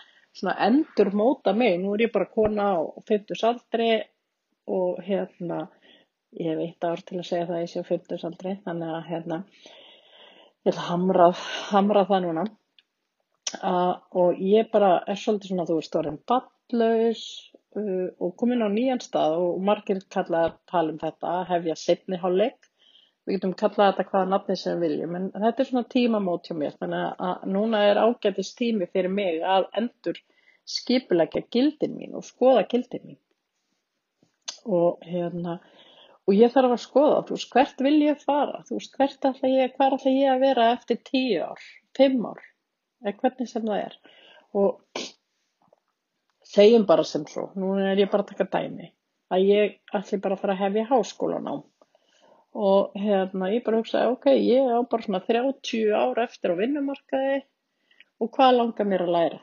endur 0.66 1.10
móta 1.14 1.54
mig, 1.56 1.78
nú 1.80 1.94
er 1.94 2.06
ég 2.06 2.12
bara 2.14 2.30
kona 2.30 2.68
á 2.76 2.80
50 3.08 3.46
aldri 3.48 3.88
og 4.70 5.00
hérna 5.04 5.64
ég 6.40 6.50
hef 6.50 6.62
eitt 6.64 6.84
ár 6.86 7.02
til 7.06 7.18
að 7.20 7.28
segja 7.28 7.46
það 7.48 7.56
að 7.56 7.64
ég 7.64 7.72
sé 7.72 7.82
á 7.82 7.90
50 7.90 8.28
aldri 8.28 8.54
þannig 8.66 8.92
að 8.96 9.08
hérna 9.10 9.40
ég 10.64 10.74
að 10.74 10.84
hamra, 10.88 11.30
hamra 11.70 12.04
það 12.08 12.22
núna. 12.26 12.44
Að, 13.54 13.90
og 14.18 14.38
ég 14.42 14.70
bara 14.72 14.96
er 15.06 15.18
svolítið 15.20 15.52
svona 15.52 15.66
þú 15.68 15.78
veist 15.78 15.98
orðin 16.00 16.20
ballaus 16.30 17.24
uh, 17.78 18.08
og 18.18 18.32
komin 18.40 18.64
á 18.64 18.68
nýjan 18.72 19.02
stað 19.04 19.36
og 19.38 19.60
margir 19.62 20.00
kalla 20.10 20.46
að 20.48 20.56
tala 20.70 20.94
um 20.94 21.00
þetta 21.02 21.34
hefja 21.50 21.76
setni 21.78 22.18
hálfleik. 22.22 22.70
Við 23.24 23.38
getum 23.38 23.54
kallað 23.56 23.92
þetta 23.92 24.10
hvaða 24.10 24.30
nafni 24.32 24.56
sem 24.60 24.80
við 24.80 24.94
viljum 24.94 25.14
en 25.16 25.28
þetta 25.32 25.62
er 25.62 25.68
svona 25.68 25.90
tímamót 25.94 26.48
hjá 26.48 26.56
mér 26.60 26.74
þannig 26.80 27.22
að 27.28 27.46
núna 27.54 27.84
er 27.88 28.00
ágætist 28.02 28.56
tími 28.58 28.88
fyrir 28.92 29.12
mig 29.12 29.38
að 29.54 29.68
endur 29.80 30.18
skipulegja 30.68 31.44
gildin 31.52 31.96
mín 31.96 32.18
og 32.18 32.26
skoða 32.26 32.66
gildin 32.68 33.06
mín. 33.06 33.20
Og 34.64 35.00
hérna 35.04 35.58
og 36.24 36.36
ég 36.38 36.52
þarf 36.54 36.74
að 36.74 36.82
skoða, 36.84 37.20
þú 37.28 37.36
veist, 37.36 37.50
hvert 37.52 37.82
vil 37.84 37.96
ég 38.00 38.22
fara? 38.24 38.62
Þú 38.68 38.78
veist, 38.78 38.96
hvert 38.98 39.28
ætla 39.30 39.50
ég, 39.52 39.74
hvað 39.76 39.96
ætla 39.98 40.14
ég 40.14 40.32
að 40.32 40.44
vera 40.46 40.70
eftir 40.72 41.00
tíu 41.04 41.42
ár, 41.44 41.66
fimm 41.96 42.24
ár? 42.30 42.40
Eða 43.04 43.18
hvernig 43.20 43.50
sem 43.50 43.66
það 43.68 43.82
er. 43.82 43.96
Og 44.56 45.04
segjum 46.54 46.86
bara 46.88 47.04
sem 47.08 47.26
svo, 47.28 47.50
nú 47.58 47.74
er 47.82 48.00
ég 48.00 48.10
bara 48.12 48.24
að 48.24 48.32
taka 48.32 48.48
dæmi 48.56 48.90
að 49.34 49.46
ég 49.48 49.78
ætli 49.96 50.20
bara 50.22 50.36
að 50.36 50.44
fara 50.44 50.54
að 50.54 50.62
hefja 50.64 50.88
háskólanám. 50.90 51.62
Og 52.54 52.94
hérna 53.00 53.50
ég 53.50 53.64
bara 53.66 53.80
hugsaði 53.80 54.12
ok, 54.14 54.28
ég 54.38 54.68
á 54.70 54.78
bara 54.86 55.04
svona 55.04 55.20
30 55.26 55.90
ára 55.90 56.26
eftir 56.28 56.54
á 56.54 56.60
vinnumarkaði 56.60 57.40
og 58.22 58.30
hvað 58.36 58.58
langar 58.60 58.88
mér 58.88 59.04
að 59.04 59.14
læra? 59.16 59.40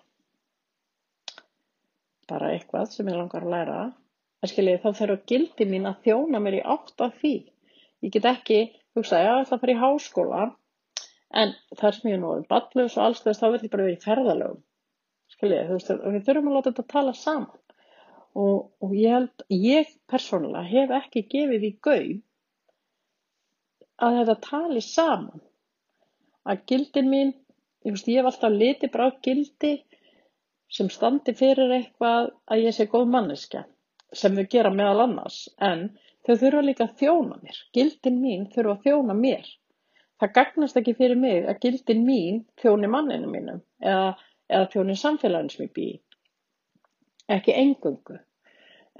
Bara 2.31 2.53
eitthvað 2.55 2.93
sem 2.93 3.09
ég 3.11 3.19
langar 3.19 3.43
að 3.43 3.53
læra 3.57 3.79
skilji, 4.49 4.77
þá 4.81 4.89
þarf 4.97 5.25
gildi 5.29 5.65
mín 5.69 5.85
að 5.85 5.99
þjóna 6.07 6.39
mér 6.41 6.57
í 6.57 6.61
átt 6.73 7.03
af 7.05 7.17
því. 7.21 7.35
Ég 8.01 8.13
get 8.15 8.25
ekki 8.25 8.59
hugsaði 8.97 9.29
að 9.29 9.43
það 9.51 9.61
fara 9.63 9.73
í 9.73 9.81
háskóla 9.81 10.45
en 11.41 11.53
þar 11.77 11.97
sem 11.97 12.09
ég 12.09 12.17
er 12.17 12.21
nú 12.23 12.31
um 12.39 12.47
ballus 12.49 12.97
og 12.97 13.03
alls 13.05 13.21
þess 13.21 13.41
þá 13.41 13.47
vil 13.51 13.59
ég 13.61 13.73
bara 13.75 13.85
vera 13.85 13.97
í 13.97 14.05
ferðalögum. 14.05 14.63
Skilji, 15.31 15.59
þú 15.67 15.77
veist, 15.77 15.91
við 16.15 16.25
þurfum 16.25 16.49
að 16.49 16.57
láta 16.57 16.71
þetta 16.71 16.93
tala 16.95 17.13
saman. 17.19 17.61
Og, 18.31 18.57
og 18.81 18.95
ég 18.95 19.13
held, 19.13 19.45
ég 19.53 19.93
persónulega 20.09 20.63
hef 20.71 20.95
ekki 20.97 21.25
gefið 21.35 21.67
í 21.67 21.71
gau 21.85 22.09
að 24.01 24.17
þetta 24.21 24.37
tali 24.47 24.83
saman. 24.87 25.45
Að 26.49 26.65
gildin 26.71 27.11
mín 27.11 27.33
ég, 27.85 27.93
veist, 27.93 28.09
ég 28.09 28.21
hef 28.23 28.31
alltaf 28.31 28.57
litið 28.57 28.93
bara 28.95 29.11
á 29.13 29.19
gildi 29.21 29.75
sem 30.71 30.89
standi 30.89 31.35
fyrir 31.37 31.75
eitthvað 31.77 32.31
að 32.49 32.65
ég 32.65 32.75
sé 32.75 32.87
góð 32.89 33.05
manneska 33.11 33.67
sem 34.15 34.35
þau 34.37 34.47
gera 34.53 34.71
meðal 34.75 35.05
annars 35.05 35.41
en 35.69 35.87
þau 36.27 36.35
þurfa 36.35 36.63
líka 36.65 36.87
að 36.87 36.95
þjóna 37.01 37.37
mér. 37.41 37.59
Gildin 37.75 38.19
mín 38.21 38.47
þurfa 38.53 38.77
að 38.77 38.87
þjóna 38.87 39.17
mér. 39.17 39.51
Það 40.21 40.33
gagnast 40.37 40.77
ekki 40.77 40.93
fyrir 40.97 41.17
mig 41.17 41.47
að 41.49 41.61
gildin 41.65 42.03
mín 42.05 42.41
þjóni 42.61 42.89
manninu 42.93 43.29
mínum 43.31 43.61
eða, 43.79 44.11
eða 44.51 44.67
þjóni 44.73 44.97
samfélaginu 45.01 45.53
sem 45.55 45.65
ég 45.65 45.73
bý. 45.77 45.87
Ekki 47.37 47.55
engungu. 47.57 48.19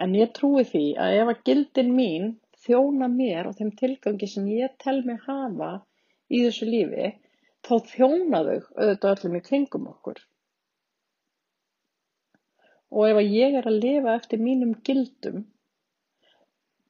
En 0.02 0.16
ég 0.18 0.32
trúi 0.34 0.64
því 0.66 0.86
að 1.04 1.18
ef 1.20 1.34
að 1.34 1.44
gildin 1.50 1.94
mín 1.98 2.32
þjóna 2.66 3.10
mér 3.12 3.50
og 3.50 3.58
þeim 3.60 3.72
tilgangi 3.78 4.30
sem 4.32 4.48
ég 4.50 4.74
tel 4.82 5.02
mig 5.06 5.22
hafa 5.28 5.72
í 6.32 6.42
þessu 6.46 6.68
lífi, 6.70 7.12
þá 7.66 7.74
þjóna 7.92 8.42
þau 8.48 8.58
auðvitað 8.58 9.14
öllum 9.14 9.38
í 9.38 9.46
kringum 9.48 9.88
okkur. 9.92 10.22
Og 12.92 13.08
ef 13.08 13.20
að 13.22 13.34
ég 13.34 13.58
er 13.60 13.68
að 13.68 13.80
lifa 13.86 14.16
eftir 14.20 14.42
mínum 14.44 14.74
gildum, 14.88 15.46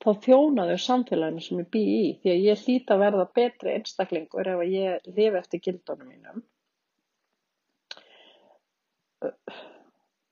þá 0.02 0.10
þjóna 0.24 0.66
þau 0.72 0.80
samfélaginu 0.86 1.44
sem 1.46 1.60
ég 1.62 1.68
bý 1.76 1.84
í 1.98 2.08
því 2.22 2.32
að 2.34 2.46
ég 2.48 2.64
hlýt 2.66 2.94
að 2.94 3.04
verða 3.04 3.28
betri 3.38 3.76
einstaklingur 3.76 4.50
ef 4.50 4.64
að 4.64 4.74
ég 4.74 5.12
lifi 5.12 5.42
eftir 5.42 5.64
gildunum 5.68 6.10
mínum. 6.10 6.42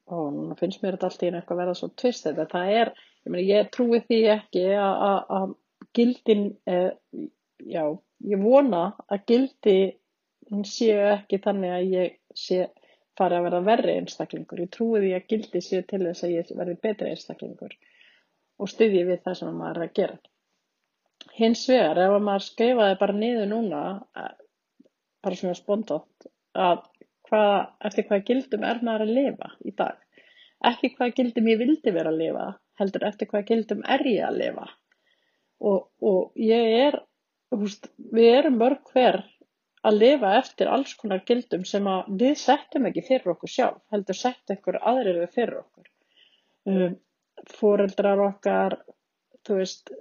Og 0.10 0.32
núna 0.34 0.58
finnst 0.58 0.82
mér 0.82 0.98
þetta 0.98 1.12
alltaf 1.12 1.28
í 1.28 1.32
eitthvað 1.38 1.62
verða 1.62 1.78
svo 1.78 1.92
tvist 2.02 2.26
þetta 2.26 2.48
það 2.50 2.76
er, 2.82 2.94
ég 3.22 3.34
meina 3.34 3.46
ég 3.46 3.70
trúi 3.76 4.02
því 4.08 4.20
ekki 4.34 4.64
að 4.74 5.54
gildin 5.94 6.48
eh, 6.66 6.92
já, 7.62 7.84
ég 8.26 8.42
vona 8.42 8.84
að 9.10 9.26
gildi 9.30 9.78
séu 10.66 11.06
ekki 11.14 11.40
þannig 11.44 11.76
að 11.76 11.94
ég 11.94 12.18
sé 12.34 12.66
fari 13.20 13.38
að 13.38 13.46
verða 13.48 13.62
verri 13.68 13.96
einstaklingur 14.00 14.64
ég 14.64 14.72
trúi 14.74 15.04
því 15.04 15.14
að 15.18 15.30
gildi 15.34 15.62
séu 15.64 15.86
til 15.88 16.02
þess 16.06 16.26
að 16.26 16.36
ég 16.36 16.52
verði 16.60 16.76
betri 16.88 17.14
einstaklingur 17.14 17.76
og 18.60 18.72
styðji 18.72 19.06
við 19.08 19.24
það 19.26 19.40
sem 19.40 19.56
maður 19.56 19.80
er 19.80 19.88
að 19.88 19.96
gera. 20.00 20.20
Hins 21.40 21.64
vegar, 21.70 22.00
ef 22.04 22.16
maður 22.24 22.46
skrifaði 22.46 22.98
bara 23.00 23.16
niður 23.16 23.50
núna, 23.52 23.82
eh, 24.20 24.36
bara 25.24 25.40
svona 25.40 25.58
spontátt, 25.58 26.30
að 26.56 26.84
hvað, 27.30 27.56
eftir 27.90 28.08
hvað 28.10 28.26
gildum 28.30 28.66
er 28.68 28.82
maður 28.84 29.06
að 29.06 29.16
lifa 29.18 29.52
í 29.64 29.74
dag. 29.82 29.98
Ekki 30.70 30.92
hvað 30.96 31.16
gildum 31.20 31.50
ég 31.52 31.60
vildi 31.62 31.96
vera 31.96 32.12
að 32.12 32.22
lifa, 32.24 32.48
heldur 32.80 33.06
eftir 33.08 33.30
hvað 33.32 33.48
gildum 33.52 33.84
er 33.96 34.06
ég 34.08 34.28
að 34.28 34.40
lifa. 34.44 34.68
Og, 35.60 35.88
og 36.02 36.40
ég 36.40 36.76
er, 36.88 37.00
húst, 37.56 37.92
við 38.16 38.32
erum 38.40 38.60
mörg 38.60 38.92
hver 38.94 39.22
að 39.88 40.00
lifa 40.04 40.32
eftir 40.40 40.70
alls 40.72 40.94
konar 41.00 41.22
gildum 41.28 41.64
sem 41.68 41.86
að 41.88 42.10
við 42.22 42.34
settum 42.42 42.88
ekki 42.90 43.06
fyrir 43.08 43.34
okkur 43.34 43.52
sjálf, 43.54 43.84
heldur 43.94 44.18
sett 44.18 44.54
ekkur 44.56 44.80
aðrir 44.92 45.22
við 45.22 45.36
fyrir 45.36 45.62
okkur. 45.62 45.92
Um, 46.70 46.98
foreldrar 47.56 48.20
okkar, 48.26 48.76
þú 49.48 49.62
veist, 49.62 49.94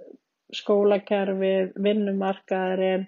skólakerfið, 0.55 1.71
vinnumarkaðurinn, 1.85 3.07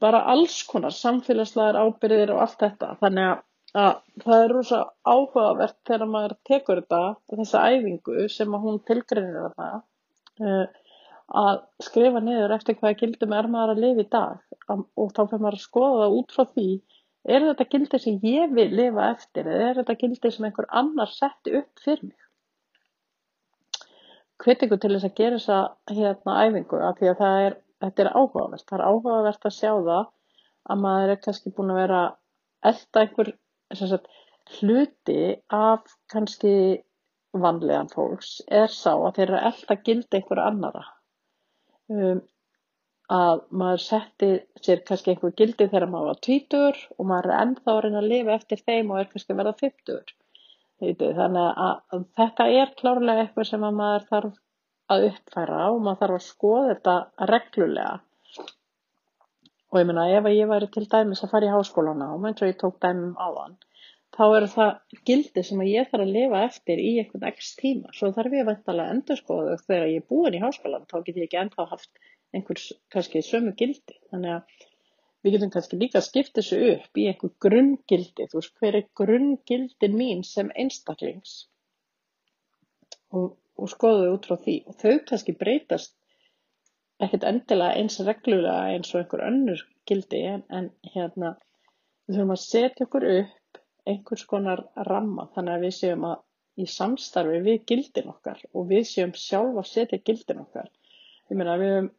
bara 0.00 0.24
alls 0.32 0.62
konar 0.68 0.94
samfélagslegar 0.96 1.78
ábyrðir 1.84 2.34
og 2.34 2.42
allt 2.46 2.62
þetta. 2.64 2.94
Þannig 3.02 3.28
að, 3.28 3.42
að 3.84 4.24
það 4.24 4.44
er 4.44 4.54
rosa 4.56 4.82
áhugavert 5.04 5.78
þegar 5.86 6.12
maður 6.16 6.36
tekur 6.48 6.82
þetta, 6.82 7.02
þessa 7.36 7.64
æfingu 7.70 8.28
sem 8.32 8.56
að 8.56 8.66
hún 8.66 8.80
tilgreinir 8.88 9.52
það, 9.54 9.82
uh, 10.40 10.79
að 11.30 11.60
skrifa 11.84 12.22
niður 12.24 12.56
eftir 12.56 12.78
hvaða 12.78 12.98
gildum 13.02 13.34
er 13.38 13.48
maður 13.50 13.74
að 13.74 13.84
lifa 13.84 14.06
í 14.06 14.08
dag 14.14 14.74
og 14.74 15.12
þá 15.14 15.20
fyrir 15.22 15.44
maður 15.44 15.58
að 15.58 15.66
skoða 15.66 16.00
það 16.00 16.16
út 16.20 16.34
frá 16.34 16.44
því 16.54 16.70
er 17.34 17.46
þetta 17.46 17.68
gildi 17.74 18.00
sem 18.02 18.24
ég 18.26 18.56
vil 18.56 18.70
lifa 18.74 19.10
eftir 19.14 19.46
eða 19.46 19.68
er 19.68 19.78
þetta 19.80 19.98
gildi 20.02 20.32
sem 20.34 20.48
einhver 20.48 20.68
annar 20.82 21.12
setti 21.14 21.54
upp 21.60 21.84
fyrir 21.84 22.08
mig 22.08 22.26
ykkur 24.40 24.80
til 24.80 24.94
þess 24.94 25.08
að 25.08 25.16
gera 25.18 25.38
þessa 25.38 25.58
hérna 25.96 26.36
æfingu 26.46 26.80
af 26.80 26.98
því 26.98 27.10
að 27.10 27.18
það 27.20 27.40
er, 27.46 27.56
þetta 27.84 28.02
er 28.02 28.10
áhugavert. 28.14 28.64
Það 28.68 28.78
er 28.78 28.84
áhugavert 28.86 29.46
að 29.46 29.56
sjá 29.56 29.72
það 29.72 30.06
að 30.70 30.80
maður 30.84 31.12
er 31.14 31.20
kannski 31.24 31.52
búin 31.56 31.72
að 31.74 31.80
vera 31.80 32.00
elda 32.70 33.02
einhver 33.04 33.32
sagt, 33.74 34.08
hluti 34.60 35.20
af 35.48 35.92
kannski 36.12 36.54
vanlegan 37.32 37.90
fólks 37.92 38.40
er 38.48 38.72
sá 38.72 38.94
að 38.96 39.14
þeir 39.18 39.26
eru 39.28 39.38
að 39.38 39.46
elda 39.50 39.76
gildi 39.84 40.18
einhverja 40.18 40.48
annara. 40.50 40.84
Um, 41.90 42.20
að 43.10 43.40
maður 43.60 43.82
setti 43.82 44.26
sér 44.62 44.82
kannski 44.86 45.10
einhver 45.12 45.32
gildi 45.38 45.66
þegar 45.66 45.88
maður 45.90 46.12
var 46.12 46.18
tvítur 46.26 46.76
og 46.96 47.08
maður 47.10 47.30
er 47.30 47.40
ennþá 47.44 47.72
að 47.72 47.80
reyna 47.84 48.02
að 48.02 48.10
lifa 48.12 48.36
eftir 48.36 48.60
þeim 48.68 48.92
og 48.92 49.00
er 49.00 49.08
kannski 49.10 49.34
að 49.34 49.40
verða 49.40 49.54
fyrtur. 49.62 50.12
Þannig 50.80 51.58
að 51.64 52.04
þetta 52.20 52.46
er 52.60 52.70
klárlega 52.78 53.24
eitthvað 53.24 53.48
sem 53.50 53.66
maður 53.80 54.06
þarf 54.12 54.38
að 54.94 55.08
uppfæra 55.08 55.64
og 55.72 55.82
maður 55.86 56.00
þarf 56.04 56.18
að 56.20 56.28
skoða 56.28 56.68
þetta 56.70 56.94
reglulega. 57.32 57.96
Og 59.70 59.78
ég 59.78 59.90
meina 59.90 60.06
ef 60.14 60.30
ég 60.30 60.50
væri 60.50 60.70
til 60.74 60.86
dæmis 60.94 61.24
að 61.26 61.34
fara 61.34 61.50
í 61.50 61.52
háskólanám 61.54 62.30
eins 62.30 62.42
og 62.42 62.50
ég 62.50 62.58
tók 62.62 62.78
dæmum 62.82 63.12
á 63.18 63.26
þann, 63.34 63.58
þá 64.20 64.24
eru 64.36 64.48
það 64.52 64.98
gildi 65.08 65.42
sem 65.48 65.60
ég 65.64 65.86
þarf 65.88 66.04
að 66.04 66.10
lifa 66.14 66.40
eftir 66.44 66.80
í 66.82 66.90
einhvern 67.00 67.28
x 67.30 67.54
tíma. 67.56 67.92
Svo 67.96 68.10
þarf 68.12 68.34
ég 68.36 68.48
vantalega 68.48 68.90
að 68.90 68.96
endur 68.98 69.20
skoða 69.20 69.54
þau 69.56 69.68
þegar 69.70 69.86
ég 69.88 70.02
er 70.02 70.08
búin 70.12 70.36
í 70.36 70.42
háskólan, 70.42 70.88
þá 70.90 70.96
get 71.06 71.20
ég 71.20 71.28
ekki 71.28 71.38
ennþá 71.40 71.66
haft 71.70 72.02
einhvers 72.36 72.66
kannski 72.92 73.22
sömu 73.24 73.54
gildi. 73.56 73.96
Þannig 74.12 74.34
að 74.34 74.66
við 75.24 75.36
getum 75.36 75.54
kannski 75.54 75.78
líka 75.80 76.00
að 76.02 76.06
skipta 76.10 76.42
þessu 76.42 76.60
upp 76.74 77.00
í 77.00 77.06
einhver 77.08 77.32
grunngildi, 77.46 78.28
þú 78.28 78.40
veist, 78.42 78.54
hver 78.60 78.78
er 78.82 78.86
grunngildin 79.00 79.96
mín 79.96 80.22
sem 80.28 80.52
einstaklings 80.52 81.34
og, 83.16 83.34
og 83.56 83.72
skoðu 83.72 84.12
út 84.14 84.28
frá 84.28 84.36
því 84.44 84.60
og 84.68 84.78
þau 84.80 84.94
kannski 85.08 85.36
breytast 85.40 85.96
ekkert 87.00 87.24
endilega 87.28 87.80
eins 87.80 88.00
reglulega 88.04 88.76
eins 88.76 88.92
og 88.92 89.02
einhver 89.02 89.24
önnur 89.26 89.64
gildi 89.88 90.22
en, 90.28 90.44
en 90.52 90.68
hérna 90.94 91.34
við 92.06 92.18
þurfum 92.18 92.34
að 92.36 92.42
setja 92.44 92.86
okkur 92.86 93.06
upp 93.16 93.39
einhvers 93.92 94.26
konar 94.32 94.64
ramma 94.90 95.28
þannig 95.34 95.56
að 95.56 95.64
við 95.66 95.78
séum 95.78 96.10
að 96.10 96.26
í 96.60 96.66
samstarfi 96.68 97.40
við 97.46 97.64
gildin 97.70 98.12
okkar 98.12 98.42
og 98.52 98.68
við 98.72 98.84
séum 98.90 99.16
sjálf 99.16 99.62
að 99.62 99.70
setja 99.70 100.02
gildin 100.04 100.44
okkar 100.44 100.68
Ég 101.30 101.38
meina 101.38 101.52
við, 101.60 101.90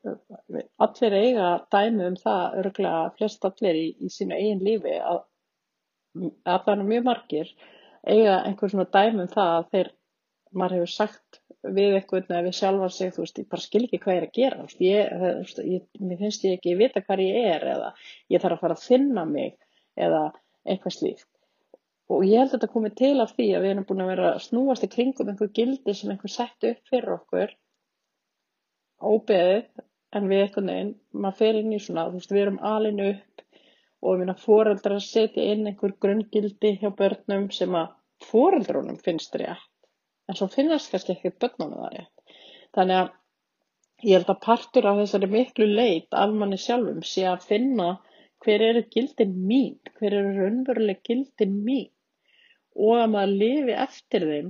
við 0.52 0.66
allir 0.84 1.14
eiga 1.16 1.50
dæmi 1.72 2.08
um 2.10 2.16
það, 2.20 2.56
örgulega 2.62 3.04
flest 3.16 3.46
allir 3.48 3.78
í, 3.80 3.86
í 4.04 4.10
sínu 4.12 4.36
eigin 4.36 4.64
lífi 4.66 4.98
að 5.00 5.22
allan 6.52 6.84
mjög 6.90 7.06
margir 7.08 7.54
eiga 8.04 8.42
einhver 8.42 8.74
svona 8.74 8.90
dæmi 8.92 9.24
um 9.24 9.32
það 9.32 9.54
að 9.54 9.70
þeir, 9.76 9.92
maður 10.52 10.76
hefur 10.78 10.94
sagt 10.96 11.40
við 11.78 11.96
eitthvað 11.96 12.28
eða 12.34 12.44
við 12.50 12.58
sjálfa 12.60 12.90
sig, 12.92 13.14
þú 13.16 13.24
veist, 13.24 13.40
ég 13.40 13.50
bara 13.54 13.66
skil 13.70 13.84
ekki 13.86 14.02
hvað 14.04 14.18
ég 14.18 14.20
er 14.20 14.28
að 14.28 14.36
gera, 14.42 14.66
veist, 14.66 14.84
ég, 14.84 15.16
veist, 15.24 15.64
ég, 15.78 15.88
mér 16.02 16.22
finnst 16.26 16.48
ég 16.50 16.58
ekki 16.58 16.78
vita 16.82 17.06
hvað 17.06 17.24
ég 17.30 17.52
er 17.54 17.68
eða 17.78 17.92
ég 18.36 18.44
þarf 18.44 18.58
að 18.58 18.64
fara 18.66 18.80
að 18.82 18.88
finna 18.90 19.28
mig 19.30 19.56
eða 19.96 20.26
eitthvað 20.68 20.98
slíkt. 20.98 21.31
Og 22.12 22.26
ég 22.28 22.42
held 22.42 22.50
að 22.50 22.58
þetta 22.58 22.74
komið 22.74 22.96
til 23.00 23.14
af 23.24 23.30
því 23.38 23.46
að 23.56 23.64
við 23.64 23.72
erum 23.72 23.86
búin 23.88 24.04
að 24.04 24.10
vera 24.12 24.30
snúast 24.44 24.84
í 24.84 24.90
kringum 24.92 25.30
einhver 25.32 25.52
gildi 25.58 25.94
sem 25.96 26.12
einhver 26.12 26.34
sett 26.34 26.66
upp 26.68 26.90
fyrir 26.92 27.14
okkur 27.14 27.54
óbeðið 29.02 29.84
en 30.18 30.28
við 30.28 30.42
eitthvað 30.44 30.68
neginn, 30.68 30.92
maður 31.24 31.38
fer 31.40 31.60
inn 31.62 31.72
í 31.72 31.80
svona, 31.80 32.10
þú 32.10 32.20
veist, 32.20 32.34
við 32.34 32.42
erum 32.42 32.60
alin 32.72 33.00
upp 33.06 33.46
og 34.02 34.18
við 34.18 34.26
erum 34.26 34.42
fóreldrar 34.42 34.98
að 34.98 35.06
setja 35.06 35.46
inn 35.54 35.70
einhver 35.70 35.94
grunngildi 36.04 36.74
hjá 36.82 36.90
börnum 37.00 37.48
sem 37.56 37.78
að 37.80 37.96
fóreldrunum 38.28 39.00
finnst 39.06 39.38
rétt, 39.40 39.72
en 40.28 40.38
svo 40.38 40.50
finnast 40.52 40.92
kannski 40.92 41.16
ekki 41.16 41.34
börnunum 41.40 41.80
það 41.86 41.96
rétt. 41.96 42.38
Þannig 42.76 43.00
að 43.00 44.10
ég 44.10 44.18
held 44.18 44.34
að 44.36 44.44
partur 44.50 44.90
af 44.92 45.00
þessari 45.00 45.32
miklu 45.32 45.70
leit 45.72 46.20
af 46.26 46.36
manni 46.36 46.60
sjálfum 46.60 47.02
sé 47.08 47.26
að 47.30 47.48
finna 47.48 47.90
hver 48.44 48.68
eru 48.68 48.84
gildin 48.92 49.34
mín, 49.48 49.80
hver 49.96 50.18
eru 50.18 50.36
raunveruleg 50.42 51.02
gildin 51.08 51.60
mín 51.64 51.90
og 52.82 52.98
að 52.98 53.14
maður 53.14 53.38
lifi 53.44 53.78
eftir 53.84 54.26
þeim 54.30 54.50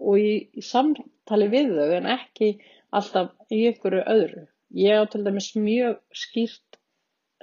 og 0.00 0.20
í, 0.20 0.32
í 0.56 0.62
samtali 0.64 1.48
við 1.52 1.74
þau 1.76 1.96
en 1.98 2.08
ekki 2.14 2.50
alltaf 2.96 3.32
í 3.52 3.64
einhverju 3.70 4.04
öðru. 4.14 4.44
Ég 4.80 5.02
á 5.02 5.04
til 5.10 5.22
dæmis 5.26 5.50
mjög 5.58 5.98
skýrt, 6.14 6.78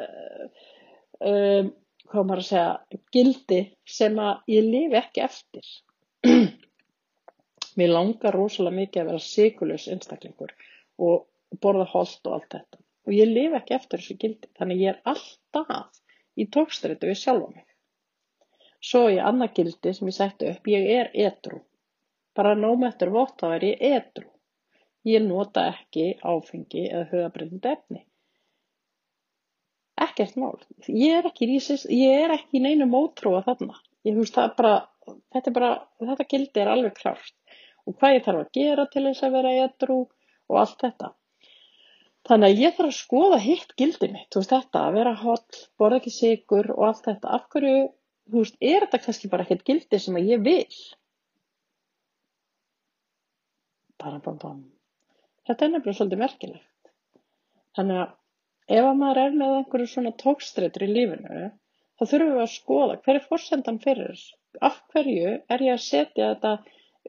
uh, 0.02 0.48
um, 1.20 1.72
hvað 2.08 2.30
maður 2.30 2.44
að 2.44 2.50
segja, 2.50 3.02
gildi 3.14 3.60
sem 3.98 4.18
að 4.24 4.54
ég 4.54 4.68
lifi 4.72 5.00
ekki 5.02 5.24
eftir. 5.26 5.72
Mér 7.78 7.94
langar 7.94 8.34
rosalega 8.34 8.80
mikið 8.80 9.04
að 9.04 9.12
vera 9.12 9.26
sigurlaus 9.28 9.88
einstaklingur 9.92 10.54
og 10.98 11.28
borða 11.62 11.86
holdt 11.92 12.30
og 12.30 12.40
allt 12.40 12.54
þetta. 12.56 12.82
Og 13.08 13.16
ég 13.16 13.30
lifi 13.30 13.60
ekki 13.60 13.76
eftir 13.78 14.02
þessu 14.02 14.18
gildi, 14.20 14.50
þannig 14.58 14.84
ég 14.84 14.96
er 14.96 15.14
alltaf 15.14 16.02
í 16.38 16.48
tókstrættu 16.54 17.10
við 17.10 17.22
sjálfa 17.22 17.52
mig. 17.54 17.67
Svo 18.84 19.08
ég 19.10 19.24
annað 19.26 19.54
gildi 19.60 19.94
sem 19.94 20.10
ég 20.10 20.16
setti 20.18 20.50
upp, 20.52 20.68
ég 20.70 20.90
er 20.96 21.10
edru. 21.28 21.62
Bara 22.38 22.54
nómættur 22.56 23.10
vott 23.14 23.40
þá 23.42 23.48
er 23.56 23.66
ég 23.72 23.86
edru. 23.98 24.28
Ég 25.08 25.24
nota 25.24 25.64
ekki 25.72 26.12
áfengi 26.22 26.84
eða 26.90 27.08
hugabrennandi 27.12 27.72
efni. 27.72 28.04
Ekkert 29.98 30.36
mál. 30.38 30.60
Ég 30.86 31.16
er 31.18 31.30
ekki, 31.32 31.48
ég 31.96 32.24
er 32.26 32.36
ekki 32.36 32.62
neinu 32.62 32.86
mótrúa 32.92 33.42
þarna. 33.46 33.80
Ég, 34.06 34.18
veist, 34.20 34.38
bara, 34.60 34.76
þetta, 35.34 35.54
bara, 35.56 35.72
þetta 36.04 36.28
gildi 36.34 36.62
er 36.62 36.74
alveg 36.74 37.00
klárt. 37.00 37.34
og 37.88 37.96
hvað 37.96 38.14
ég 38.18 38.24
þarf 38.26 38.42
að 38.42 38.50
gera 38.58 38.86
til 38.92 39.04
þess 39.06 39.24
að 39.24 39.36
vera 39.38 39.52
edru 39.64 39.98
og 40.52 40.58
allt 40.60 40.82
þetta. 40.84 41.14
Þannig 42.28 42.50
að 42.50 42.62
ég 42.62 42.74
þarf 42.76 42.90
að 42.92 42.98
skoða 42.98 43.38
hitt 43.40 43.70
gildi 43.80 44.10
mitt, 44.12 44.28
þú 44.34 44.42
veist 44.42 44.52
þetta, 44.52 44.82
að 44.84 44.98
vera 45.00 45.14
holl, 45.22 45.62
borða 45.80 46.00
ekki 46.02 46.12
sigur 46.12 46.68
og 46.76 46.82
allt 46.90 47.06
þetta. 47.08 47.38
Af 47.38 47.46
hverju, 47.54 47.78
þú 48.32 48.44
veist, 48.44 48.58
er 48.62 48.86
þetta 48.86 49.02
kannski 49.04 49.30
bara 49.32 49.46
ekkert 49.46 49.68
gildi 49.68 50.00
sem 50.04 50.18
að 50.20 50.32
ég 50.32 50.46
vil? 50.46 50.80
Bara, 53.98 54.20
bara, 54.24 54.38
bara. 54.44 54.58
Þetta 55.48 55.66
er 55.66 55.74
nefnilega 55.74 56.00
svolítið 56.00 56.24
merkilegt. 56.24 56.92
Þannig 57.78 58.02
að 58.04 58.78
ef 58.78 58.90
að 58.90 59.00
maður 59.02 59.22
er 59.24 59.38
með 59.42 59.56
einhverju 59.60 59.92
svona 59.94 60.16
tókstreitur 60.24 60.86
í 60.88 60.90
lífinu, 60.92 61.46
þá 61.98 62.04
þurfum 62.04 62.34
við 62.34 62.44
að 62.44 62.52
skoða 62.56 63.00
hver 63.06 63.20
er 63.20 63.30
fórsendan 63.30 63.80
fyrir 63.84 64.12
þessu. 64.12 64.36
Af 64.68 64.82
hverju 64.92 65.38
er 65.38 65.64
ég 65.64 65.78
að 65.78 65.86
setja 65.86 66.34
þetta 66.34 66.54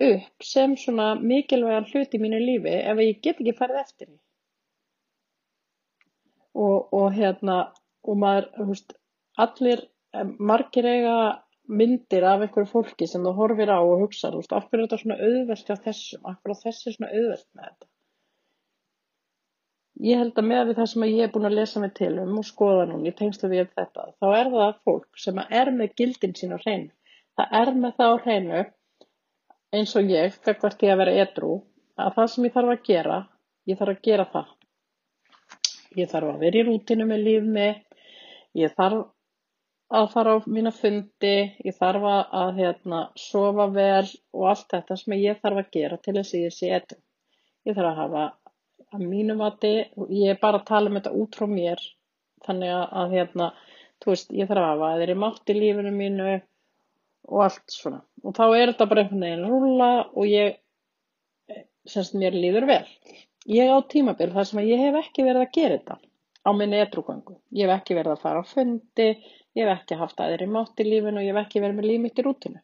upp 0.08 0.46
sem 0.46 0.78
svona 0.78 1.10
mikilvægan 1.18 1.88
hlut 1.90 2.14
í 2.14 2.22
mínu 2.22 2.40
lífi 2.44 2.74
ef 2.78 3.02
ég 3.02 3.22
get 3.24 3.40
ekki 3.40 3.56
farið 3.58 3.82
eftir 3.82 4.10
því? 4.10 4.18
og, 6.58 6.92
og 6.94 7.12
hérna 7.14 7.58
og 8.08 8.18
maður, 8.22 8.48
þú 8.56 8.66
veist, 8.72 8.94
allir 9.44 9.84
margir 10.38 10.88
eiga 10.88 11.18
myndir 11.68 12.24
af 12.24 12.42
einhverju 12.44 12.70
fólki 12.70 13.06
sem 13.08 13.24
þú 13.26 13.34
horfir 13.36 13.70
á 13.72 13.78
og 13.78 14.02
hugsa, 14.04 14.30
þú 14.32 14.40
veist, 14.40 14.54
af 14.56 14.66
hverju 14.68 14.84
er 14.84 14.88
þetta 14.88 15.00
svona 15.02 15.18
auðvelt 15.28 15.70
á 15.72 15.76
þessum, 15.84 16.24
af 16.24 16.38
hverju 16.40 16.58
þessi 16.64 16.88
er 16.88 16.96
svona 16.96 17.10
auðvelt 17.12 17.48
með 17.52 17.68
þetta? 17.68 17.88
Ég 20.08 20.20
held 20.22 20.36
að 20.38 20.46
með 20.46 20.74
það 20.78 20.90
sem 20.92 21.04
ég 21.08 21.20
hef 21.24 21.32
búin 21.34 21.48
að 21.48 21.56
lesa 21.58 21.80
mig 21.82 21.94
til 21.98 22.12
um 22.22 22.36
og 22.38 22.46
skoða 22.46 22.84
núna 22.88 23.10
í 23.10 23.14
tengslu 23.18 23.50
við 23.50 23.72
þetta, 23.74 24.04
þá 24.22 24.26
er 24.40 24.52
það 24.54 24.76
fólk 24.86 25.22
sem 25.24 25.40
er 25.44 25.72
með 25.74 25.96
gildin 26.00 26.36
sín 26.38 26.54
á 26.54 26.58
hreinu. 26.62 26.92
Það 27.38 27.56
er 27.60 27.72
með 27.82 27.96
það 27.98 28.14
á 28.14 28.16
hreinu 28.24 28.60
eins 29.74 29.96
og 29.98 30.12
ég, 30.14 30.38
hvert 30.46 30.86
ég 30.86 30.94
að 30.94 31.02
vera 31.02 31.16
edru 31.26 31.56
að 31.98 32.14
það 32.14 32.30
sem 32.32 32.46
ég 32.46 32.54
þarf 32.54 32.72
að 32.76 32.86
gera 32.88 33.18
ég 33.68 33.78
þarf 33.78 33.94
að 33.94 34.02
gera 34.06 34.26
það. 34.32 34.48
Ég 35.98 36.10
þarf 36.10 36.32
að 36.32 36.42
vera 36.44 36.60
í 36.60 36.66
rútinu 36.68 37.06
með 37.08 37.24
líf 37.26 37.48
mitt, 37.56 38.02
ég 38.56 38.74
þarf 38.76 39.08
að 39.88 40.10
fara 40.12 40.34
á 40.36 40.38
mína 40.44 40.72
fundi, 40.74 41.36
ég 41.64 41.76
þarf 41.78 42.04
að 42.08 42.58
hérna, 42.60 43.04
sofa 43.16 43.68
vel 43.72 44.08
og 44.36 44.48
allt 44.50 44.68
þetta 44.74 44.96
sem 45.00 45.16
ég 45.16 45.40
þarf 45.40 45.62
að 45.62 45.70
gera 45.76 45.98
til 46.02 46.14
þess 46.18 46.34
að 46.34 46.44
ég 46.44 46.56
sé 46.56 46.70
eitthvað. 46.76 47.00
Ég 47.68 47.76
þarf 47.76 47.90
að 47.92 48.00
hafa 48.02 48.26
að 48.94 49.04
mínu 49.04 49.36
mati, 49.36 49.72
ég 50.12 50.34
er 50.34 50.40
bara 50.40 50.60
að 50.60 50.68
tala 50.68 50.90
um 50.90 50.98
þetta 50.98 51.14
út 51.22 51.38
frá 51.40 51.48
mér, 51.50 51.82
þannig 52.46 52.74
að, 52.74 52.84
að 53.00 53.16
hérna, 53.16 53.48
veist, 54.06 54.32
ég 54.32 54.48
þarf 54.48 54.64
að 54.64 54.70
hafa 54.72 54.90
að 54.90 55.02
þeir 55.02 55.08
eru 55.08 55.22
mátt 55.24 55.52
í 55.52 55.56
lífinu 55.58 55.94
mínu 55.96 56.28
og 57.28 57.44
allt 57.44 57.72
svona. 57.72 58.02
Og 58.24 58.36
þá 58.36 58.44
er 58.46 58.72
þetta 58.72 58.88
bara 58.90 59.04
einhvern 59.04 59.24
veginn 59.24 59.48
rúla 59.48 59.90
og 60.12 60.28
ég, 60.28 60.60
semst 61.88 62.16
mér 62.18 62.36
líður 62.36 62.68
vel. 62.68 62.84
Ég 63.48 63.72
á 63.72 63.78
tímabil 63.88 64.30
þar 64.34 64.48
sem 64.48 64.62
ég 64.68 64.84
hef 64.84 65.00
ekki 65.00 65.24
verið 65.24 65.46
að 65.46 65.52
gera 65.56 65.80
þetta 65.80 65.98
á 66.48 66.50
minni 66.56 66.80
edrugöngu. 66.80 67.38
Ég 67.56 67.68
hef 67.68 67.80
ekki 67.80 67.96
verið 67.98 68.14
að 68.14 68.24
fara 68.24 68.42
á 68.44 68.44
fundi, 68.48 69.08
ég 69.58 69.66
hef 69.66 69.82
ekki 69.82 69.98
haft 70.00 70.22
aðri 70.24 70.46
mátt 70.54 70.80
í 70.82 70.86
lífinu 70.86 71.20
og 71.20 71.26
ég 71.26 71.34
hef 71.34 71.42
ekki 71.44 71.62
verið 71.64 71.80
með 71.80 71.88
líf 71.90 72.00
mitt 72.04 72.20
í 72.20 72.24
rútinu. 72.26 72.62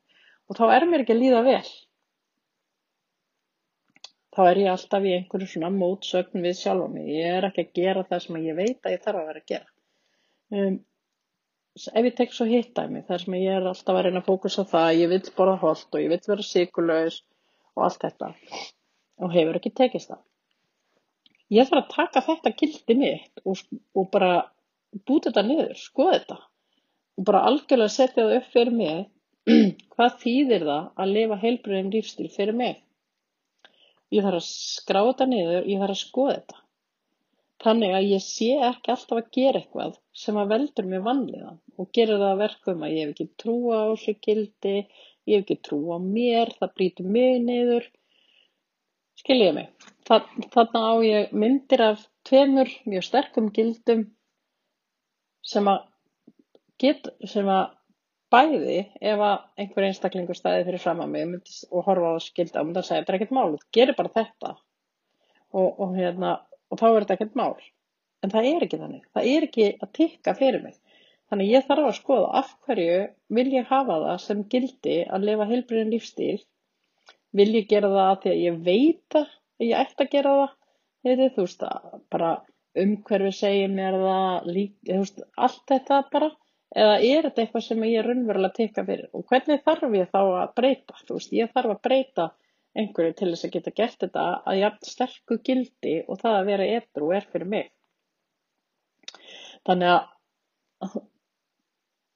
Og 0.49 0.59
þá 0.59 0.65
er 0.77 0.87
mér 0.89 1.05
ekki 1.05 1.15
að 1.15 1.23
líða 1.23 1.43
vel. 1.47 1.69
Þá 4.35 4.41
er 4.49 4.61
ég 4.65 4.73
alltaf 4.73 5.07
í 5.07 5.15
einhverju 5.19 5.51
svona 5.51 5.71
mótsögn 5.75 6.45
við 6.45 6.59
sjálfa 6.59 6.89
mig. 6.95 7.13
Ég 7.15 7.39
er 7.39 7.49
ekki 7.49 7.65
að 7.67 7.79
gera 7.79 8.05
það 8.09 8.25
sem 8.25 8.41
ég 8.43 8.59
veit 8.59 8.81
að 8.89 8.97
ég 8.97 9.05
þarf 9.05 9.21
að 9.21 9.31
vera 9.31 9.43
að 9.43 9.53
gera. 9.53 9.71
Um, 10.55 10.79
ef 11.75 12.09
ég 12.11 12.15
tek 12.19 12.35
svo 12.35 12.47
hitt 12.51 12.79
af 12.79 12.91
mig 12.91 13.07
þar 13.09 13.23
sem 13.25 13.39
ég 13.41 13.57
er 13.59 13.67
alltaf 13.71 13.97
að 13.97 14.07
reyna 14.07 14.23
að 14.23 14.29
fókusa 14.29 14.67
það, 14.71 14.91
ég 15.01 15.11
vil 15.11 15.23
borða 15.39 15.57
holdt 15.63 15.97
og 15.97 16.05
ég 16.05 16.13
vil 16.13 16.21
vera 16.29 16.47
síkulegs 16.47 17.23
og 17.75 17.89
allt 17.89 18.05
þetta 18.05 18.31
og 19.25 19.35
hefur 19.35 19.59
ekki 19.59 19.73
tekist 19.75 20.13
það 20.13 20.23
ég 21.53 21.69
þarf 21.69 21.83
að 21.83 21.95
taka 21.95 22.23
þetta 22.29 22.53
gildi 22.61 22.97
mitt 22.99 23.43
og, 23.45 23.63
og 23.95 24.11
bara 24.13 24.33
búta 25.07 25.31
þetta 25.31 25.45
niður, 25.49 25.75
skoða 25.79 26.19
þetta 26.19 26.39
og 27.19 27.27
bara 27.29 27.45
algjörlega 27.49 27.95
setja 27.95 28.25
það 28.25 28.37
upp 28.39 28.51
fyrir 28.55 28.77
mig. 28.81 29.05
Hvað 29.95 30.19
þýðir 30.25 30.67
það 30.69 30.91
að 31.05 31.15
lifa 31.19 31.41
heilbröðum 31.45 31.95
lífstíl 31.95 32.29
fyrir 32.33 32.59
mig? 32.59 32.77
Ég 34.15 34.25
þarf 34.25 34.41
að 34.41 34.49
skrá 34.49 35.01
þetta 35.09 35.27
niður 35.31 35.67
ég 35.71 35.83
þarf 35.83 35.97
að 35.97 36.03
skoða 36.03 36.37
þetta. 36.37 36.61
Þannig 37.65 37.95
að 37.97 38.07
ég 38.11 38.23
sé 38.25 38.49
ekki 38.69 38.93
alltaf 38.93 39.19
að 39.21 39.29
gera 39.35 39.61
eitthvað 39.61 39.99
sem 40.25 40.39
að 40.41 40.51
veldur 40.53 40.89
mér 40.91 41.05
vanliðan 41.07 41.61
og 41.81 41.91
gera 41.97 42.19
það 42.21 42.33
að 42.33 42.41
verkum 42.43 42.83
að 42.85 42.95
ég 42.95 43.05
hef 43.05 43.13
ekki 43.15 43.27
trúa 43.41 43.79
á 43.81 43.85
þessu 43.93 44.15
gildi 44.27 44.75
ég 44.75 45.39
hef 45.39 45.45
ekki 45.45 45.57
trúa 45.65 45.97
á 45.97 46.01
mér, 46.05 46.53
það 46.59 46.75
brítur 46.79 47.09
mig 47.17 47.39
niður. 47.45 47.87
Skiljiði 49.23 49.55
mig? 49.57 49.71
Þarna 50.09 50.83
á 50.85 50.95
ég 51.07 51.33
myndir 51.33 51.85
af 51.87 52.05
tveimur 52.29 52.71
mjög 52.91 53.07
sterkum 53.07 53.51
gildum 53.55 54.05
sem 55.45 55.69
að, 55.71 55.81
get, 56.85 57.11
sem 57.31 57.49
að 57.51 57.73
bæði 58.35 58.79
ef 59.01 59.23
að 59.23 59.37
einhver 59.63 59.87
einstaklingur 59.89 60.39
stæði 60.39 60.65
fyrir 60.69 60.83
fram 60.83 61.03
að 61.05 61.13
mig 61.13 61.27
myndi, 61.31 61.59
og 61.71 61.87
horfa 61.89 62.15
á 62.15 62.19
gildi 62.37 62.59
á 62.59 62.63
myndi 62.65 62.81
að 62.81 62.89
segja 62.89 63.03
þetta 63.03 63.13
er 63.13 63.19
ekkert 63.19 63.37
mál, 63.37 63.59
gerir 63.77 63.99
bara 63.99 64.15
þetta. 64.19 64.55
Og, 65.55 65.69
og, 65.69 65.93
hérna, 65.95 66.33
og 66.71 66.81
þá 66.81 66.87
er 66.89 67.05
þetta 67.05 67.17
ekkert 67.19 67.39
mál. 67.39 67.55
En 68.25 68.33
það 68.33 68.49
er 68.51 68.65
ekki 68.67 68.81
þannig, 68.81 69.05
það 69.15 69.29
er 69.35 69.47
ekki 69.49 69.69
að 69.85 69.93
tikka 69.99 70.35
fyrir 70.39 70.65
mig. 70.65 70.79
Þannig 71.31 71.53
ég 71.53 71.69
þarf 71.69 71.89
að 71.89 71.99
skoða 71.99 72.33
af 72.41 72.51
hverju 72.67 72.99
vil 73.37 73.47
ég 73.53 73.71
hafa 73.71 74.01
það 74.03 74.19
sem 74.25 74.43
gildi 74.53 74.97
að 75.05 75.29
lifa 75.29 75.47
heilbriðin 75.51 75.95
lífstíl, 75.95 76.41
vil 77.35 77.51
ég 77.55 77.69
gera 77.71 77.91
það 77.93 78.09
að 78.09 78.19
því 78.25 78.33
að 78.33 78.43
ég 78.43 78.59
veit 78.69 79.19
að 79.21 79.31
ég 79.65 79.79
ætti 79.81 80.05
að 80.05 80.13
gera 80.17 80.35
það? 80.41 80.53
Heiti, 81.05 81.29
þú 81.35 81.45
veist 81.45 81.65
að 81.69 81.89
bara 82.15 82.31
umhverfi 82.85 83.33
segir 83.37 83.73
mér 83.73 83.97
það 84.01 84.47
lík, 84.57 84.75
þú 84.89 85.01
veist, 85.03 85.21
allt 85.47 85.65
þetta 85.71 85.99
bara 86.13 86.31
eða 86.75 86.95
er 87.01 87.29
þetta 87.29 87.45
eitthvað 87.45 87.67
sem 87.67 87.85
ég 87.89 87.99
er 88.01 88.09
raunverulega 88.11 88.53
að 88.53 88.59
teka 88.61 88.87
fyrir? 88.89 89.11
Og 89.15 89.27
hvernig 89.31 89.63
þarf 89.67 89.99
ég 89.99 90.11
þá 90.15 90.21
að 90.23 90.55
breyta? 90.61 90.99
Þú 91.05 91.19
veist, 91.19 91.37
ég 91.37 91.53
þarf 91.55 91.75
að 91.75 91.83
breyta 91.89 92.29
einhverju 92.75 93.17
til 93.19 93.31
þess 93.31 93.47
að 93.47 93.55
geta 93.55 93.75
gert 93.81 93.99
þetta 94.03 94.27
að 94.43 94.59
ég 94.59 94.69
haft 94.69 94.91
sterku 94.91 95.39
gildi 95.47 95.97
og 96.09 96.21
það 96.23 96.39
að 96.39 96.49
vera 96.51 96.71
edru 96.79 97.11
er 97.15 97.29
fyrir 97.31 97.51
mig. 97.53 97.69
Þannig 99.65 99.93
að 99.95 100.97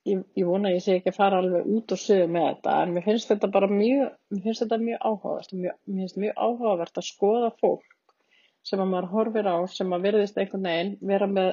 ég, 0.08 0.24
ég 0.38 0.48
vona 0.48 0.70
að 0.70 0.76
ég 0.76 0.84
sé 0.84 0.96
ekki 0.98 1.12
að 1.12 1.18
fara 1.18 1.38
alveg 1.42 1.68
út 1.74 1.94
og 1.94 2.00
sögu 2.00 2.26
með 2.32 2.48
þetta 2.48 2.74
en 2.82 2.94
mér 2.96 3.06
finnst 3.06 3.30
þetta 3.32 3.50
bara 3.54 3.70
mjög 3.70 4.11
mér 4.34 4.42
finnst 4.46 4.64
þetta 4.64 4.80
mjög 4.82 5.06
áhugavert 5.11 5.54
mjög, 5.54 5.78
mér 5.87 6.04
finnst 6.04 6.20
mjög 6.24 6.42
áhugavert 6.46 7.00
að 7.00 7.08
skoða 7.08 7.50
fólk 7.62 8.14
sem 8.68 8.82
að 8.82 8.92
maður 8.92 9.11
horfir 9.14 9.48
á 9.48 9.56
sem 9.72 9.94
að 9.94 10.06
verðist 10.08 10.40
einhvern 10.40 10.68
veginn 10.68 10.94
vera 11.12 11.28
með 11.30 11.50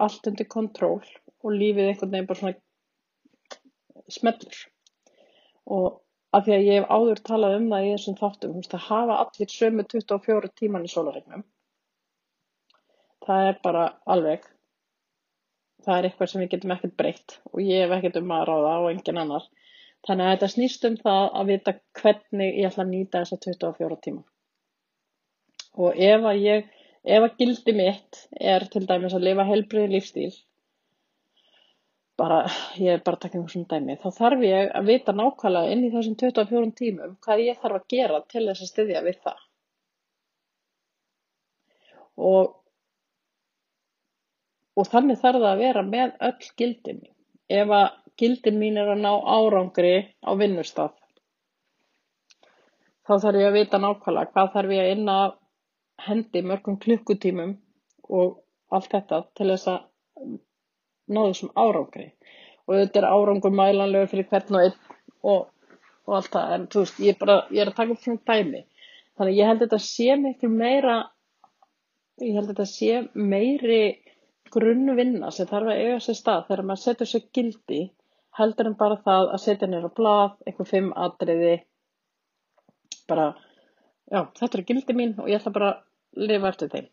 allt 0.00 0.30
undir 0.30 0.48
kontról 0.50 1.00
og 1.44 1.56
lífið 1.56 1.88
einhvern 1.90 2.14
veginn 2.14 2.28
bara 2.30 2.40
svona 2.40 4.10
smellur. 4.10 4.60
Og 5.70 5.86
af 6.36 6.44
því 6.46 6.56
að 6.56 6.66
ég 6.68 6.80
hef 6.80 6.90
áður 6.90 7.22
talað 7.30 7.56
um 7.60 7.70
það 7.72 7.86
í 7.86 7.94
þessum 7.94 8.18
þáttum, 8.20 8.52
þú 8.52 8.62
veist, 8.62 8.76
að 8.76 8.86
hafa 8.88 9.22
allir 9.24 9.54
sömu 9.54 9.86
24 9.94 10.52
tíman 10.60 10.86
í 10.86 10.92
sólaregnum 10.92 11.46
það 13.26 13.48
er 13.50 13.60
bara 13.64 13.84
alveg 14.10 14.46
það 15.84 15.96
er 15.96 16.08
eitthvað 16.08 16.30
sem 16.32 16.42
við 16.42 16.52
getum 16.54 16.74
ekkert 16.74 16.96
breytt 16.98 17.36
og 17.52 17.62
ég 17.64 17.84
hef 17.84 17.94
ekkert 17.96 18.20
um 18.20 18.34
að 18.36 18.44
ráða 18.50 18.74
og 18.82 18.90
engin 18.90 19.20
annar. 19.22 19.46
Þannig 20.06 20.26
að 20.26 20.34
þetta 20.34 20.48
snýst 20.54 20.84
um 20.88 20.98
það 21.00 21.24
að 21.40 21.50
vita 21.52 21.74
hvernig 22.00 22.58
ég 22.60 22.68
ætla 22.70 22.84
að 22.84 22.92
nýta 22.92 23.22
þessa 23.22 23.38
24 23.46 23.98
tíma. 24.06 24.22
Og 25.80 25.98
ef 26.10 26.28
að 26.30 26.44
ég 26.44 26.70
ef 27.16 27.26
að 27.26 27.36
gildi 27.40 27.74
mitt 27.76 28.22
er 28.52 28.66
til 28.72 28.86
dæmis 28.88 29.16
að 29.16 29.26
lifa 29.28 29.46
helbriði 29.48 29.92
lífstíl 29.94 30.30
bara, 32.20 32.38
ég 32.76 32.94
er 32.98 33.02
bara 33.04 33.16
að 33.18 33.24
taka 33.24 33.38
einhvern 33.38 33.52
svona 33.54 33.70
dæmi, 33.74 33.96
þá 34.02 34.08
þarf 34.20 34.46
ég 34.46 34.72
að 34.80 34.88
vita 34.92 35.16
nákvæmlega 35.16 35.74
inn 35.74 35.84
í 35.86 35.92
þessum 35.94 36.16
24 36.22 36.72
tímum 36.80 37.18
hvað 37.24 37.44
ég 37.46 37.60
þarf 37.62 37.80
að 37.80 37.86
gera 37.94 38.22
til 38.28 38.46
þess 38.48 38.64
að 38.66 38.72
styðja 38.74 39.04
við 39.08 39.20
það 39.26 39.46
og 42.30 42.56
og 44.80 44.88
þannig 44.88 45.18
þarf 45.20 45.42
það 45.42 45.50
að 45.52 45.62
vera 45.64 45.82
með 45.86 46.12
öll 46.28 46.50
gildin 46.60 47.00
mín. 47.02 47.14
Ef 47.50 47.72
að 47.74 47.86
gildin 48.20 48.58
mín 48.60 48.78
er 48.80 48.92
að 48.92 49.02
ná 49.02 49.10
árangri 49.34 49.94
á 50.22 50.30
vinnustaf, 50.38 50.92
þá 53.08 53.12
þarf 53.24 53.40
ég 53.40 53.48
að 53.48 53.56
vita 53.58 53.80
nákvæmlega 53.82 54.32
hvað 54.34 54.52
þarf 54.54 54.74
ég 54.76 54.84
að 54.84 54.92
inna 54.94 55.16
hendi 56.06 56.42
mörgum 56.46 56.78
klukkutímum 56.80 57.56
og 58.20 58.38
allt 58.72 58.92
þetta 58.94 59.24
til 59.36 59.50
þess 59.50 59.70
að 59.72 60.38
ná 61.10 61.22
þessum 61.26 61.52
árangri. 61.58 62.10
Og 62.68 62.76
þetta 62.76 63.00
er 63.02 63.08
árangur 63.10 63.54
mælanlegur 63.54 64.10
fyrir 64.12 64.28
hvern 64.30 64.58
og 64.58 64.66
einn 64.66 64.76
og, 65.32 65.46
og 66.06 66.18
allt 66.18 66.34
það, 66.34 66.52
en 66.56 66.66
þú 66.72 66.84
veist, 66.84 67.00
ég, 67.06 67.18
bara, 67.20 67.38
ég 67.50 67.64
er 67.64 67.72
að 67.72 67.78
taka 67.80 67.96
upp 67.96 68.04
svona 68.04 68.26
dæmi. 68.30 68.62
Þannig 69.18 69.40
ég 69.40 69.50
held 69.50 69.64
þetta 69.64 69.80
sé 69.84 70.16
miklu 70.20 70.52
meira, 70.52 70.98
ég 72.24 72.36
held 72.38 72.52
þetta 72.52 72.68
sé 72.68 73.02
meiri 73.14 73.82
grunnvinna 74.54 75.30
sem 75.34 75.48
þarf 75.50 75.72
að 75.72 75.80
eiga 75.82 75.98
sér 76.04 76.18
stað 76.18 76.46
þegar 76.48 76.64
maður 76.68 76.84
setur 76.84 77.10
sér 77.10 77.26
gildi 77.36 77.82
heldur 78.38 78.70
en 78.70 78.78
bara 78.78 78.98
það 79.04 79.32
að 79.34 79.42
setja 79.44 79.68
nýra 79.70 79.90
blað, 79.94 80.38
einhver 80.46 80.68
fimm 80.68 80.90
atriði 81.04 81.54
bara, 83.10 83.32
já, 84.10 84.24
þetta 84.38 84.58
er 84.58 84.66
gildi 84.68 84.96
mín 84.96 85.16
og 85.18 85.30
ég 85.30 85.40
ætla 85.40 85.54
bara 85.54 85.70
að 85.74 86.28
lifa 86.30 86.50
eftir 86.52 86.70
þeim. 86.74 86.88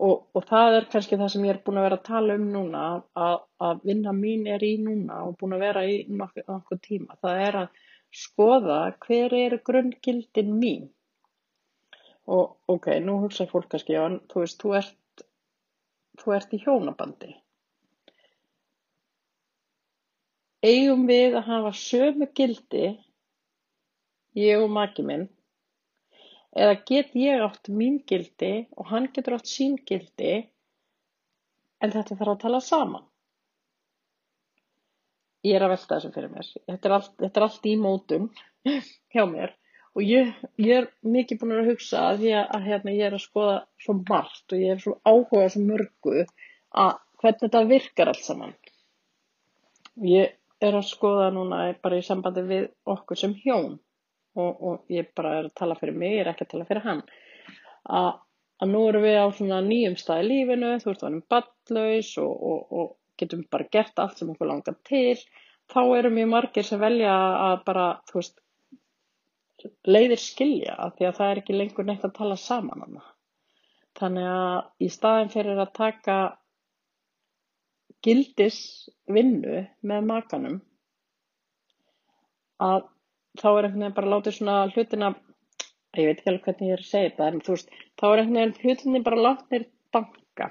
Og, 0.00 0.22
og 0.32 0.44
það 0.48 0.74
er 0.78 0.86
kannski 0.92 1.18
það 1.20 1.30
sem 1.32 1.42
ég 1.44 1.52
er 1.52 1.60
búin 1.64 1.78
að 1.80 1.86
vera 1.86 1.98
að 1.98 2.06
tala 2.06 2.36
um 2.38 2.46
núna, 2.54 2.84
að, 3.26 3.34
að 3.66 3.82
vinna 3.90 4.14
mín 4.16 4.46
er 4.48 4.62
í 4.64 4.70
núna 4.80 5.18
og 5.26 5.34
búin 5.40 5.56
að 5.58 5.64
vera 5.66 5.82
í 5.84 5.98
nokkuð, 6.08 6.46
nokkuð 6.48 6.80
tíma. 6.86 7.18
Það 7.20 7.42
er 7.48 7.58
að 7.60 7.82
skoða 8.22 8.78
hver 9.04 9.36
eru 9.36 9.58
grunngildin 9.66 10.54
mín. 10.62 10.88
Og 12.30 12.56
ok, 12.70 12.88
nú 13.04 13.18
hugsa 13.24 13.46
fólk 13.50 13.68
kannski, 13.74 13.98
já, 13.98 14.06
þú 14.30 14.44
veist, 14.44 14.62
þú 14.62 14.74
ert, 14.78 15.24
þú 16.22 16.34
ert 16.36 16.56
í 16.56 16.62
hjónabandi. 16.64 17.34
Eigum 20.64 21.06
við 21.08 21.36
að 21.40 21.46
hafa 21.48 21.74
sömu 21.76 22.28
gildi, 22.36 22.90
ég 24.36 24.60
og 24.60 24.72
maki 24.72 25.04
minn, 25.08 25.28
eða 26.56 26.80
get 26.86 27.14
ég 27.14 27.42
átt 27.44 27.70
mín 27.70 28.00
gildi 28.06 28.66
og 28.76 28.90
hann 28.90 29.08
getur 29.14 29.36
átt 29.38 29.50
sín 29.50 29.76
gildi 29.86 30.32
en 31.80 31.92
þetta 31.92 32.16
þarf 32.16 32.34
að 32.34 32.42
tala 32.44 32.60
saman. 32.64 33.06
Ég 35.46 35.56
er 35.56 35.64
að 35.64 35.72
velta 35.72 35.96
þessu 35.96 36.12
fyrir 36.12 36.32
mér. 36.34 36.48
Þetta 36.68 36.88
er 36.88 36.94
allt, 36.96 37.12
þetta 37.22 37.40
er 37.40 37.46
allt 37.46 37.68
í 37.70 37.76
mótum 37.80 38.26
hjá 39.14 39.22
mér. 39.30 39.54
Og 39.96 40.02
ég, 40.06 40.34
ég 40.60 40.82
er 40.82 40.90
mikið 41.02 41.40
búin 41.40 41.54
að 41.56 41.70
hugsa 41.72 42.02
að, 42.10 42.26
ég, 42.28 42.42
að 42.44 42.66
hérna, 42.68 42.92
ég 42.94 43.08
er 43.08 43.16
að 43.16 43.24
skoða 43.24 43.54
svo 43.82 43.96
margt 44.02 44.52
og 44.52 44.60
ég 44.60 44.74
er 44.74 44.82
svo 44.82 44.98
áhuga 45.08 45.48
svo 45.50 45.62
mörgu 45.64 46.18
að 46.20 46.92
hvernig 47.22 47.40
þetta 47.46 47.64
virkar 47.70 48.12
allt 48.12 48.26
saman. 48.26 48.52
Ég 50.06 50.36
er 50.60 50.76
að 50.76 50.86
skoða 50.90 51.30
núna 51.34 51.62
bara 51.82 51.98
í 51.98 52.04
sambandi 52.04 52.44
við 52.46 52.68
okkur 52.92 53.18
sem 53.18 53.34
hjón 53.42 53.78
og, 54.38 54.62
og 54.62 54.92
ég 54.92 55.10
bara 55.16 55.36
er 55.38 55.48
að 55.48 55.56
tala 55.58 55.76
fyrir 55.78 55.96
mig, 55.96 56.16
ég 56.16 56.24
er 56.24 56.32
ekki 56.32 56.46
að 56.46 56.52
tala 56.54 56.68
fyrir 56.68 56.86
hann 56.86 57.02
að, 57.90 58.10
að 58.60 58.72
nú 58.72 58.82
erum 58.88 59.04
við 59.06 59.18
á 59.18 59.26
svona 59.34 59.60
nýjum 59.66 59.96
stað 59.98 60.24
í 60.24 60.28
lífinu, 60.28 60.72
þú 60.82 60.90
veist, 60.90 61.02
við 61.02 61.08
erum 61.10 61.22
ballaus 61.34 62.10
og, 62.22 62.34
og, 62.50 62.74
og 62.80 62.90
getum 63.20 63.46
bara 63.52 63.68
gert 63.72 64.02
allt 64.02 64.20
sem 64.20 64.30
okkur 64.32 64.50
langar 64.50 64.76
til 64.88 65.18
þá 65.70 65.80
eru 65.98 66.12
mjög 66.14 66.30
margir 66.34 66.66
sem 66.66 66.80
velja 66.80 67.14
að 67.50 67.64
bara, 67.66 67.86
þú 68.10 68.20
veist 68.20 68.38
leiðir 69.84 70.20
skilja 70.20 70.76
því 70.96 71.08
að 71.08 71.16
það 71.18 71.30
er 71.30 71.40
ekki 71.42 71.56
lengur 71.56 71.86
neitt 71.88 72.04
að 72.06 72.16
tala 72.16 72.36
saman 72.40 72.84
hana. 72.86 73.02
þannig 73.98 74.28
að 74.30 74.86
í 74.86 74.88
staðin 74.88 75.32
fyrir 75.32 75.58
að 75.60 75.72
taka 75.76 76.16
gildis 78.06 78.60
vinnu 79.10 79.66
með 79.84 80.06
makanum 80.08 80.60
að 82.64 82.86
þá 83.38 83.48
er 83.50 83.66
einhvern 83.66 83.82
veginn 83.84 83.98
bara 83.98 84.14
látið 84.14 84.36
svona 84.38 84.56
hlutina 84.74 85.10
ég 85.98 86.06
veit 86.06 86.18
ekki 86.20 86.30
alveg 86.30 86.46
hvernig 86.46 86.68
ég 86.68 86.76
er 86.76 86.82
að 86.82 86.88
segja 86.88 87.10
þetta 87.10 87.28
en 87.28 87.44
þú 87.44 87.54
veist, 87.54 87.70
þá 87.98 88.04
er 88.08 88.22
einhvern 88.22 88.36
veginn 88.38 88.58
hlutinni 88.64 89.02
bara 89.06 89.22
látið 89.26 89.64
banka. 89.94 90.48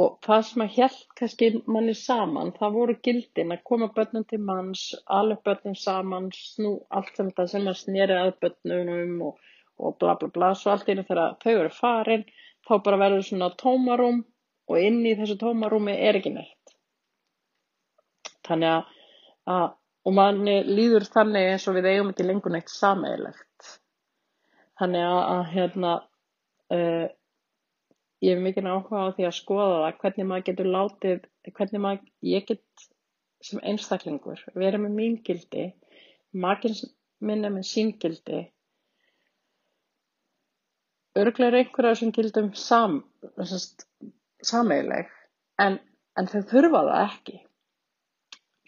Og 0.00 0.18
það 0.26 0.42
sem 0.48 0.64
að 0.64 0.74
hjælt 0.76 1.14
kannski 1.20 1.50
manni 1.74 1.94
saman, 1.96 2.50
það 2.58 2.74
voru 2.76 2.96
gildin 3.08 3.54
að 3.54 3.62
koma 3.70 3.88
börnum 3.94 4.26
til 4.28 4.40
manns, 4.44 4.82
alveg 5.18 5.40
börnum 5.48 5.76
saman, 5.80 6.28
snú 6.36 6.74
allt 6.92 7.14
sem 7.16 7.30
þetta 7.30 7.46
sem 7.54 7.70
að 7.72 7.78
snýri 7.80 8.18
að 8.18 8.34
börnunum 8.44 9.14
og, 9.30 9.38
og 9.80 9.96
bla 10.02 10.18
bla 10.20 10.28
bla, 10.34 10.52
svo 10.52 10.74
allt 10.74 10.90
einu 10.92 11.06
þegar 11.08 11.38
þau 11.40 11.54
eru 11.54 11.72
farin, 11.72 12.26
þá 12.68 12.74
bara 12.84 13.00
verður 13.00 13.24
svona 13.30 13.50
tómarum 13.62 14.22
og 14.68 14.84
inn 14.84 15.00
í 15.08 15.16
þessu 15.16 15.38
tómarúmi 15.40 15.96
er 15.96 16.20
ekki 16.20 16.34
neitt. 16.36 16.76
Þannig 18.44 18.74
að, 18.74 18.92
að 19.56 19.66
og 20.08 20.16
manni 20.16 20.62
líður 20.64 21.04
þannig 21.04 21.50
eins 21.52 21.66
og 21.68 21.76
við 21.76 21.90
eigum 21.92 22.12
ekki 22.14 22.24
lengur 22.24 22.54
neitt 22.54 22.72
sameigilegt 22.72 23.72
þannig 24.80 25.04
að, 25.04 25.18
að 25.34 25.42
hérna 25.52 25.94
uh, 26.72 27.08
ég 28.24 28.34
hef 28.34 28.44
mikið 28.44 28.70
áhuga 28.70 29.02
á 29.04 29.14
því 29.16 29.26
að 29.28 29.36
skoða 29.36 29.80
það 29.82 29.98
hvernig 30.02 30.30
maður 30.30 30.46
getur 30.46 30.70
látið 30.74 31.26
hvernig 31.58 31.82
maður, 31.84 32.06
ég 32.24 32.46
get 32.48 32.86
sem 33.44 33.60
einstaklingur, 33.62 34.40
verið 34.58 34.82
með 34.84 34.96
mín 34.96 35.18
gildi 35.26 35.68
makins 36.32 36.82
minna 37.24 37.50
með 37.50 37.66
sín 37.68 37.92
gildi. 38.00 38.46
Örglega 41.18 41.50
er 41.50 41.58
einhverja 41.62 41.98
sem 41.98 42.10
gildum 42.14 42.50
sam, 42.54 43.00
sameigileg 44.46 45.08
en, 45.62 45.78
en 46.18 46.30
þau 46.30 46.42
þurfa 46.50 46.82
það 46.88 47.04
ekki 47.04 47.38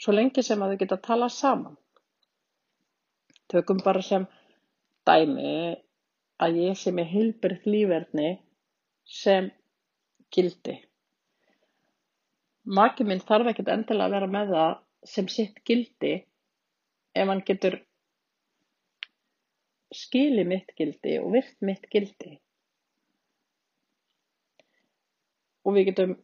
svo 0.01 0.15
lengi 0.17 0.45
sem 0.45 0.63
að 0.63 0.75
þau 0.75 0.81
geta 0.83 0.99
að 0.99 1.07
tala 1.07 1.29
saman. 1.33 1.77
Tökum 3.51 3.81
bara 3.85 4.03
sem 4.07 4.27
dæmi 5.09 5.55
að 6.41 6.61
ég 6.63 6.79
sem 6.79 6.99
er 7.03 7.11
hilbyrð 7.11 7.67
lífverðni 7.69 8.31
sem 9.21 9.51
gildi. 10.33 10.79
Maki 12.65 13.05
minn 13.05 13.23
þarf 13.27 13.51
ekkert 13.51 13.73
endilega 13.75 14.07
að 14.09 14.17
vera 14.17 14.33
með 14.37 14.53
það 14.55 14.75
sem 15.11 15.29
sitt 15.33 15.63
gildi 15.67 16.13
ef 17.17 17.29
hann 17.29 17.43
getur 17.47 17.81
skili 19.91 20.45
mitt 20.47 20.71
gildi 20.79 21.19
og 21.19 21.33
virt 21.35 21.57
mitt 21.67 21.89
gildi. 21.93 22.37
Og 25.67 25.77
við 25.77 25.91
getum 25.91 26.15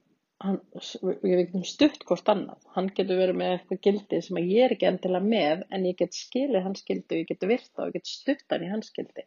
hann, 0.45 0.59
við 1.03 1.39
getum 1.41 1.65
stutt 1.67 2.05
hvort 2.09 2.29
annað. 2.33 2.61
Hann 2.75 2.91
getur 2.97 3.21
verið 3.21 3.39
með 3.41 3.55
eitthvað 3.55 3.81
gildi 3.87 4.21
sem 4.25 4.41
ég 4.43 4.67
er 4.67 4.75
ekki 4.77 4.89
endilega 4.91 5.31
með 5.33 5.65
en 5.71 5.89
ég 5.89 5.99
get 6.03 6.19
skilið 6.19 6.67
hans 6.67 6.85
gildi 6.89 7.17
og 7.17 7.23
ég 7.23 7.31
get 7.33 7.49
virta 7.53 7.85
og 7.85 7.91
ég 7.91 7.99
get 7.99 8.13
stutt 8.13 8.53
hann 8.53 8.67
í 8.67 8.71
hans 8.73 8.93
gildi. 8.97 9.27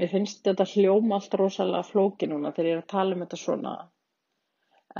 Mér 0.00 0.08
finnst 0.08 0.44
þetta 0.46 0.64
hljóm 0.64 1.10
allt 1.12 1.34
rosalega 1.36 1.84
flóki 1.84 2.28
núna 2.30 2.54
þegar 2.56 2.70
ég 2.70 2.76
er 2.78 2.82
að 2.84 2.92
tala 2.94 3.16
um 3.16 3.24
þetta 3.24 3.38
svona. 3.40 3.72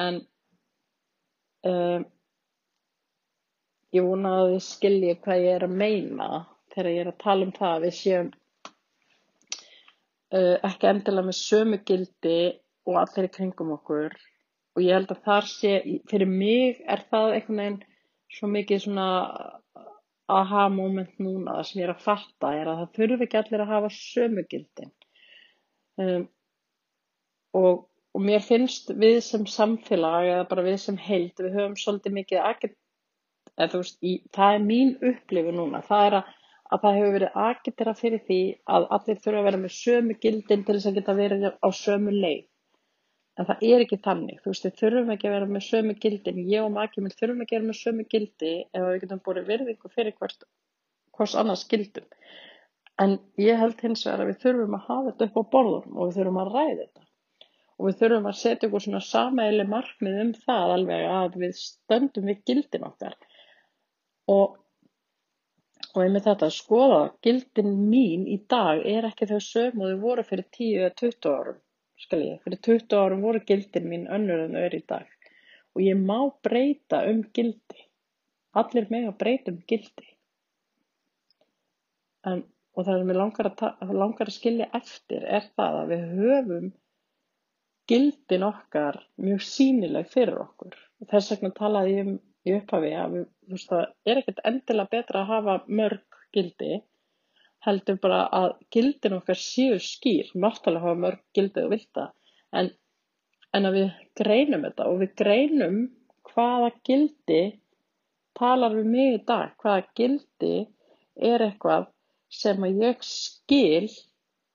En 0.05 0.19
um, 1.71 2.05
ég 3.97 4.07
vona 4.07 4.35
að 4.43 4.53
þið 4.55 4.67
skilji 4.67 5.15
hvað 5.25 5.47
ég 5.47 5.57
er 5.57 5.67
að 5.67 5.79
meina 5.83 6.29
þegar 6.75 6.91
ég 6.93 7.01
er 7.03 7.11
að 7.15 7.23
tala 7.25 7.49
um 7.49 7.55
það 7.57 7.73
að 7.79 7.87
við 7.87 7.97
séum 7.97 8.31
ekki 10.31 10.91
endilega 10.91 11.27
með 11.27 11.39
sömu 11.41 11.81
gildi 11.87 12.41
og 12.89 12.99
allir 13.03 13.29
í 13.29 13.33
kringum 13.35 13.75
okkur. 13.77 14.15
Og 14.77 14.85
ég 14.85 14.95
held 14.95 15.11
að 15.11 15.25
þar 15.27 15.49
sé, 15.51 15.73
fyrir 16.11 16.31
mig 16.31 16.83
er 16.87 17.03
það 17.11 17.37
einhvern 17.37 17.63
veginn 17.63 17.81
svo 18.31 18.51
mikið 18.51 18.85
svona 18.85 19.09
aha 20.31 20.69
moment 20.71 21.17
núna 21.19 21.59
sem 21.67 21.81
ég 21.81 21.89
er 21.89 21.95
að 21.97 22.05
fatta 22.05 22.53
er 22.55 22.71
að 22.71 22.85
það 22.85 22.99
þurfi 22.99 23.27
ekki 23.27 23.41
allir 23.41 23.65
að 23.65 23.73
hafa 23.75 23.93
sömu 23.97 24.45
gildin. 24.51 24.93
Um, 26.01 26.29
og, 27.59 27.89
og 28.15 28.23
mér 28.25 28.45
finnst 28.47 28.93
við 28.95 29.19
sem 29.27 29.49
samfélag 29.51 30.29
eða 30.29 30.47
bara 30.53 30.67
við 30.69 30.79
sem 30.85 31.01
held 31.01 31.43
við 31.43 31.59
höfum 31.59 31.75
svolítið 31.81 32.17
mikið 32.21 32.45
að 32.45 32.69
eða 33.61 33.81
veist, 33.81 33.99
í, 34.07 34.13
það 34.35 34.55
er 34.55 34.63
mín 34.65 34.93
upplifu 35.11 35.55
núna, 35.55 35.83
það 35.87 36.07
er 36.07 36.17
að 36.21 36.37
að 36.71 36.85
það 36.85 36.97
hefur 36.99 37.15
verið 37.17 37.41
agitera 37.45 37.95
fyrir 37.99 38.23
því 38.29 38.41
að 38.77 38.87
allir 38.97 39.19
þurfa 39.25 39.41
að 39.41 39.49
vera 39.49 39.61
með 39.65 39.75
sömu 39.77 40.17
gildin 40.23 40.65
til 40.67 40.77
þess 40.77 40.91
að 40.91 40.99
geta 41.01 41.17
verið 41.19 41.47
á 41.51 41.69
sömu 41.81 42.15
leið. 42.15 42.47
En 43.39 43.49
það 43.49 43.65
er 43.71 43.85
ekki 43.85 43.99
þannig. 44.05 44.41
Þú 44.45 44.53
veist, 44.53 44.67
við 44.67 44.79
þurfum 44.81 45.13
ekki 45.15 45.29
að 45.29 45.35
vera 45.37 45.51
með 45.51 45.67
sömu 45.67 45.97
gildin. 46.05 46.41
Ég 46.51 46.67
og 46.67 46.73
makið 46.77 47.05
minn 47.05 47.17
þurfum 47.17 47.45
ekki 47.45 47.57
að 47.57 47.61
vera 47.61 47.71
með 47.71 47.79
sömu 47.81 48.07
gildi 48.15 48.55
ef 48.63 48.87
við 48.87 48.99
getum 49.05 49.23
búið 49.27 49.47
virðingu 49.49 49.93
fyrir 49.95 50.17
hvert, 50.19 50.49
hvers 51.17 51.37
annars 51.41 51.67
gildum. 51.71 52.09
En 53.01 53.17
ég 53.41 53.57
held 53.57 53.81
hins 53.81 54.05
vegar 54.05 54.27
að 54.27 54.33
við 54.33 54.43
þurfum 54.45 54.77
að 54.77 54.89
hafa 54.91 55.07
þetta 55.09 55.29
upp 55.31 55.39
á 55.41 55.45
borðum 55.55 55.97
og 55.97 56.11
við 56.11 56.19
þurfum 56.19 56.41
að 56.43 56.53
ræða 56.57 56.75
þetta. 56.83 57.07
Og 57.81 57.89
við 57.89 58.01
þurfum 58.03 58.29
að 58.29 58.41
setja 58.43 58.69
okkur 58.69 58.85
svona 58.85 59.03
samæli 59.07 59.67
markmið 59.73 60.19
um 60.27 60.33
það 60.45 60.75
alveg 60.77 61.07
að 61.15 61.39
við 61.41 61.55
stöndum 61.63 62.29
við 62.29 62.43
gildin 62.51 62.89
okkar. 62.91 63.17
Og 64.29 64.59
og 65.95 66.03
einmitt 66.05 66.27
þetta 66.29 66.47
að 66.47 66.57
skoða 66.57 67.01
gildin 67.27 67.73
mín 67.91 68.27
í 68.31 68.37
dag 68.51 68.83
er 68.87 69.09
ekki 69.09 69.29
þau 69.31 69.41
sömu 69.47 69.87
og 69.87 69.93
þau 69.93 70.03
voru 70.05 70.25
fyrir 70.29 70.47
10 70.57 70.69
eða 70.83 70.93
20 71.03 71.33
árum? 71.35 71.59
Skal 72.01 72.23
ég, 72.25 72.39
fyrir 72.45 72.61
20 72.67 72.97
árum 73.01 73.25
voru 73.27 73.43
gildin 73.49 73.89
mín 73.91 74.07
önnur 74.15 74.45
en 74.45 74.55
þau 74.57 74.63
eru 74.69 74.81
í 74.81 74.87
dag. 74.93 75.09
Og 75.75 75.83
ég 75.85 75.99
má 75.99 76.19
breyta 76.47 77.03
um 77.11 77.25
gildi. 77.37 77.85
Allir 78.61 78.89
með 78.91 79.11
að 79.11 79.19
breyta 79.23 79.55
um 79.55 79.61
gildi. 79.71 80.07
En, 82.31 82.45
og 82.77 82.87
það 82.87 83.03
sem 83.03 83.13
ég 83.13 83.21
langar 83.21 83.51
að, 83.51 83.93
langar 84.03 84.31
að 84.31 84.37
skilja 84.37 84.71
eftir 84.77 85.27
er 85.27 85.47
það 85.59 85.83
að 85.83 85.93
við 85.95 86.09
höfum 86.21 86.73
gildin 87.91 88.47
okkar 88.47 89.01
mjög 89.19 89.43
sínileg 89.43 90.11
fyrir 90.13 90.39
okkur. 90.45 90.77
Og 91.03 91.11
þess 91.11 91.35
vegna 91.35 91.51
talaði 91.57 91.95
ég 91.97 92.07
um 92.07 92.19
í 92.47 92.55
upphafi 92.57 92.93
að 92.97 93.17
við, 93.17 93.27
veist 93.53 93.73
það 93.73 94.13
er 94.13 94.21
ekkert 94.21 94.45
endilega 94.51 94.95
betra 94.95 95.23
að 95.23 95.33
hafa 95.35 95.57
mörg 95.81 96.21
gildi 96.35 96.81
heldur 97.67 97.99
bara 98.01 98.21
að 98.33 98.51
gildin 98.73 99.19
okkar 99.19 99.37
séu 99.37 99.79
skýr. 99.85 100.31
Náttúrulega 100.33 100.87
hafa 100.87 101.01
mörg 101.05 101.25
gildi 101.37 101.65
og 101.67 101.75
vilta 101.75 102.07
en, 102.57 102.71
en 103.53 103.69
að 103.69 103.77
við 103.77 103.91
greinum 104.23 104.65
þetta 104.69 104.89
og 104.89 105.03
við 105.03 105.17
greinum 105.21 105.81
hvaða 106.31 106.71
gildi 106.87 107.43
talar 108.39 108.77
við 108.77 108.87
mig 108.89 109.17
í 109.19 109.25
dag, 109.27 109.53
hvaða 109.61 109.85
gildi 109.99 110.55
er 111.31 111.45
eitthvað 111.45 111.91
sem 112.31 112.63
að 112.65 112.85
ég 112.85 113.05
skil 113.05 113.91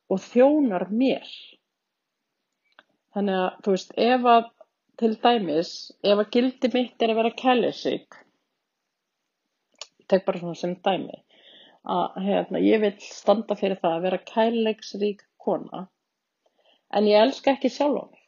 og 0.10 0.22
þjónar 0.24 0.88
mér. 0.90 1.28
Þannig 3.16 3.40
að, 3.42 3.50
þú 3.64 3.76
veist, 3.76 3.94
ef 4.06 4.28
að, 4.32 4.48
til 5.00 5.16
dæmis, 5.24 5.72
ef 6.04 6.22
að 6.22 6.32
gildi 6.36 6.72
mitt 6.74 7.04
er 7.04 7.14
að 7.14 7.20
vera 7.22 7.36
kælisík, 7.42 8.18
ég 10.02 10.10
tek 10.12 10.26
bara 10.28 10.42
svona 10.42 10.60
sem 10.60 10.76
dæmi, 10.86 11.18
að 11.86 12.22
hérna, 12.26 12.62
ég 12.66 12.82
vil 12.82 12.94
standa 13.04 13.58
fyrir 13.60 13.80
það 13.82 13.98
að 13.98 14.06
vera 14.08 14.22
kærleiksrík 14.32 15.26
kona, 15.42 15.86
en 16.96 17.10
ég 17.10 17.22
elska 17.22 17.54
ekki 17.54 17.70
sjálf 17.74 18.02
á 18.02 18.06
mig. 18.10 18.22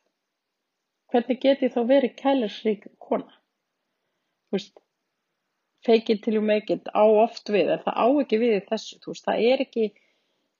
Hvernig 1.12 1.40
get 1.42 1.64
ég 1.64 1.74
þá 1.74 1.80
verið 1.90 2.18
kærleiksrík 2.20 2.90
kona? 3.00 3.32
Þú 4.48 4.58
veist, 4.58 4.74
fake 5.88 6.14
it 6.14 6.24
till 6.24 6.36
you 6.36 6.44
make 6.44 6.74
it 6.74 6.92
á 6.94 7.04
oft 7.08 7.50
við, 7.50 7.72
en 7.74 7.86
það 7.86 7.98
á 7.98 8.08
ekki 8.24 8.42
við 8.44 8.58
þessu, 8.70 9.00
veist, 9.08 9.26
það 9.26 9.46
er 9.52 9.64
ekki, 9.66 9.88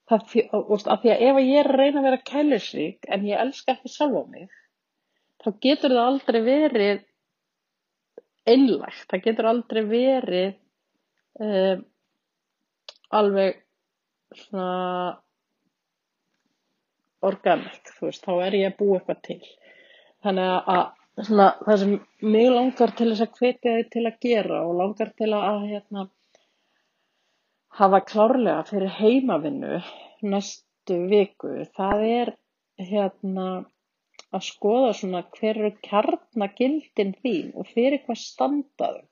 það, 0.10 0.32
veist, 0.72 0.88
af 0.88 1.04
því 1.04 1.14
að 1.14 1.26
ef 1.28 1.42
ég 1.44 1.60
er 1.62 1.72
að 1.74 1.82
reyna 1.84 2.02
að 2.02 2.10
vera 2.10 2.24
kærleiksrík 2.32 3.12
en 3.12 3.28
ég 3.28 3.44
elska 3.46 3.76
ekki 3.76 3.94
sjálf 3.94 4.18
á 4.18 4.24
mig, 4.32 4.50
þá 5.48 5.60
getur 5.64 5.94
það 5.96 6.10
aldrei 6.12 6.40
verið 6.44 7.04
einlægt, 8.48 9.06
það 9.12 9.24
getur 9.24 9.48
aldrei 9.48 9.84
verið 9.88 10.50
um, 11.44 11.86
alveg 13.16 13.62
svona 14.36 14.68
organic, 17.28 17.94
þú 17.96 18.10
veist, 18.10 18.28
þá 18.28 18.34
er 18.46 18.58
ég 18.60 18.74
að 18.74 18.78
búa 18.82 19.00
eitthvað 19.00 19.24
til. 19.30 19.40
Þannig 20.26 20.52
að 20.76 20.84
svona, 21.30 21.48
það 21.64 21.80
sem 21.84 21.96
mig 22.36 22.50
langar 22.52 22.94
til 23.00 23.10
þess 23.14 23.26
að 23.26 23.40
hvetja 23.40 23.78
þig 23.78 23.90
til 23.96 24.06
að 24.10 24.20
gera 24.28 24.60
og 24.68 24.76
langar 24.82 25.14
til 25.16 25.32
að 25.38 25.64
hérna, 25.72 26.06
hafa 27.80 28.04
klárlega 28.10 28.68
fyrir 28.68 28.94
heimavinnu 29.00 29.80
næstu 30.28 31.00
viku, 31.08 31.56
það 31.78 32.06
er 32.10 32.36
hérna 32.92 33.48
að 34.36 34.48
skoða 34.48 34.96
svona 34.98 35.22
hver 35.38 35.60
eru 35.62 35.72
kjarnagildin 35.88 37.14
þín 37.22 37.54
og 37.56 37.70
fyrir 37.72 38.04
hvað 38.06 38.20
standaðu 38.24 39.06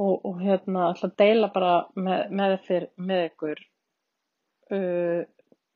og, 0.00 0.14
og 0.24 0.40
hérna 0.40 0.88
að 0.92 1.16
deila 1.20 1.50
bara 1.52 1.74
með, 1.96 2.22
með, 2.40 2.56
fyr, 2.66 2.88
með 2.96 3.26
ykkur 3.28 3.62
uh, 4.76 5.22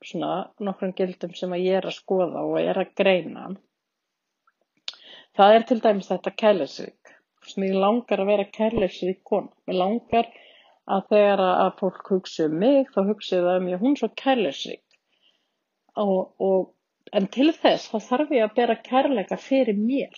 svona 0.04 0.32
nokkrum 0.64 0.94
gildum 0.96 1.34
sem 1.36 1.52
að 1.52 1.66
ég 1.66 1.80
er 1.80 1.88
að 1.88 1.98
skoða 1.98 2.44
og 2.44 2.58
er 2.60 2.80
að 2.80 2.94
greina. 3.00 3.48
Það 5.34 5.56
er 5.56 5.66
til 5.68 5.80
dæmis 5.82 6.10
þetta 6.12 6.34
sem 7.44 7.66
ég 7.66 7.76
langar 7.76 8.22
að 8.22 8.30
vera 8.30 8.44
kærleysrík 8.48 9.20
kona. 9.26 9.50
Mér 9.68 9.80
langar 9.82 10.30
að 10.88 11.08
þegar 11.10 11.42
að 11.44 11.70
fólk 11.80 12.10
hugsa 12.12 12.46
um 12.48 12.56
mig 12.60 12.88
þá 12.94 13.00
hugsa 13.08 13.40
það 13.44 13.60
um 13.60 13.68
ég 13.72 13.82
hún 13.82 13.96
svo 14.00 14.08
kærleysrík 14.20 14.98
og, 16.00 16.34
og 16.40 16.72
en 17.12 17.26
til 17.36 17.50
þess 17.52 17.90
þá 17.92 17.98
þarf 18.08 18.32
ég 18.34 18.46
að 18.46 18.56
bera 18.58 18.76
kærleika 18.88 19.38
fyrir 19.40 19.76
mér. 19.78 20.14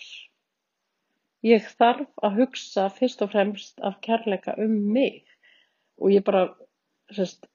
Ég 1.45 1.67
þarf 1.79 2.07
að 2.25 2.39
hugsa 2.41 2.87
fyrst 2.93 3.21
og 3.21 3.31
fremst 3.33 3.83
af 3.85 3.99
kærleika 4.05 4.55
um 4.63 4.73
mig. 4.93 5.23
Og 6.01 6.13
ég 6.13 6.25
bara 6.25 6.47
sérst, 7.13 7.45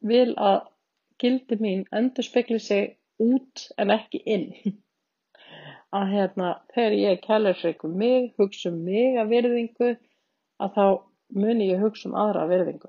vil 0.00 0.34
að 0.36 0.60
gildi 1.22 1.58
mín 1.60 1.84
endur 1.92 2.26
spekli 2.26 2.58
sig 2.60 2.96
út 3.22 3.68
en 3.78 3.94
ekki 3.94 4.22
inn. 4.26 4.50
Að 5.96 6.08
hérna 6.08 6.52
þegar 6.74 6.94
ég 6.98 7.24
kærleika 7.26 7.88
um 7.88 7.98
mig 8.00 8.32
hugsa 8.40 8.70
um 8.72 8.78
mig 8.84 9.18
að 9.20 9.34
virðingu 9.34 9.90
að 10.62 10.76
þá 10.76 10.86
muni 11.36 11.68
ég 11.68 11.82
hugsa 11.84 12.08
um 12.08 12.16
aðra 12.16 12.46
virðingu. 12.48 12.88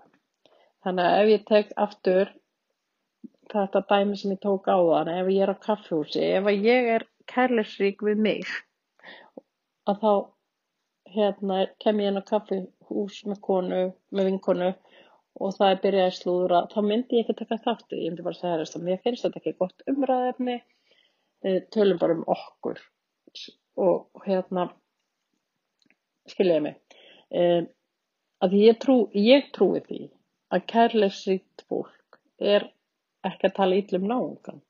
Þannig 0.83 1.09
að 1.09 1.17
ef 1.19 1.31
ég 1.33 1.43
tek 1.49 1.73
aftur 1.85 2.31
þetta 3.51 3.81
dæmi 3.89 4.19
sem 4.19 4.35
ég 4.35 4.41
tók 4.43 4.69
á 4.71 4.77
þann 4.77 5.11
ef 5.15 5.31
ég 5.33 5.43
er 5.45 5.53
á 5.53 5.57
kaffhúsi 5.67 6.23
ef 6.37 6.47
ég 6.53 6.93
er 6.95 7.07
kærleika 7.27 8.07
við 8.07 8.23
mig 8.27 8.47
að 9.89 9.99
þá 10.03 10.13
hérna, 11.13 11.59
kem 11.83 11.99
ég 12.01 12.11
inn 12.11 12.21
á 12.21 12.29
kaffihús 12.29 13.21
með 13.29 13.39
konu, 13.45 13.81
með 14.15 14.29
vinkonu 14.29 14.69
og 15.41 15.55
það 15.57 15.73
er 15.73 15.81
byrjað 15.83 16.07
að 16.07 16.17
slúðra, 16.17 16.61
þá 16.71 16.79
myndi 16.85 17.19
ég 17.19 17.25
ekki 17.25 17.35
taka 17.41 17.59
þátti, 17.65 17.99
ég 17.99 18.11
myndi 18.11 18.25
bara 18.25 18.37
segja 18.37 18.59
þess 18.61 18.77
að 18.77 18.85
mér 18.87 19.01
finnst 19.03 19.25
þetta 19.25 19.41
ekki 19.41 19.55
gott 19.59 19.85
umræðefni, 19.89 20.57
tölum 21.73 22.01
bara 22.01 22.17
um 22.17 22.25
okkur. 22.35 22.81
Og 23.81 24.25
hérna, 24.27 24.67
skiljaði 26.29 26.65
mig, 26.67 26.99
um, 27.41 27.65
að 28.45 28.57
ég, 28.59 28.77
trú, 28.83 28.97
ég 29.17 29.49
trúi 29.55 29.81
því 29.87 30.01
að 30.53 30.67
kærleifsrýtt 30.69 31.65
fólk 31.65 32.19
er 32.37 32.69
ekki 33.29 33.49
að 33.49 33.55
tala 33.59 33.79
íllum 33.79 34.07
náungan, 34.09 34.61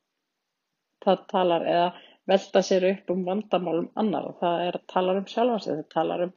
það 1.04 1.24
talar 1.32 1.66
eða 1.74 1.88
velta 2.30 2.62
sér 2.64 2.86
upp 2.92 3.10
um 3.12 3.24
vandamálum 3.26 3.90
annar 4.00 4.30
og 4.30 4.38
það 4.40 4.62
er 4.68 4.78
að 4.78 4.86
tala 4.94 5.16
um 5.18 5.26
sjálfa 5.28 5.58
sig, 5.64 5.80
það 5.80 5.90
talar 5.96 6.26
um 6.28 6.32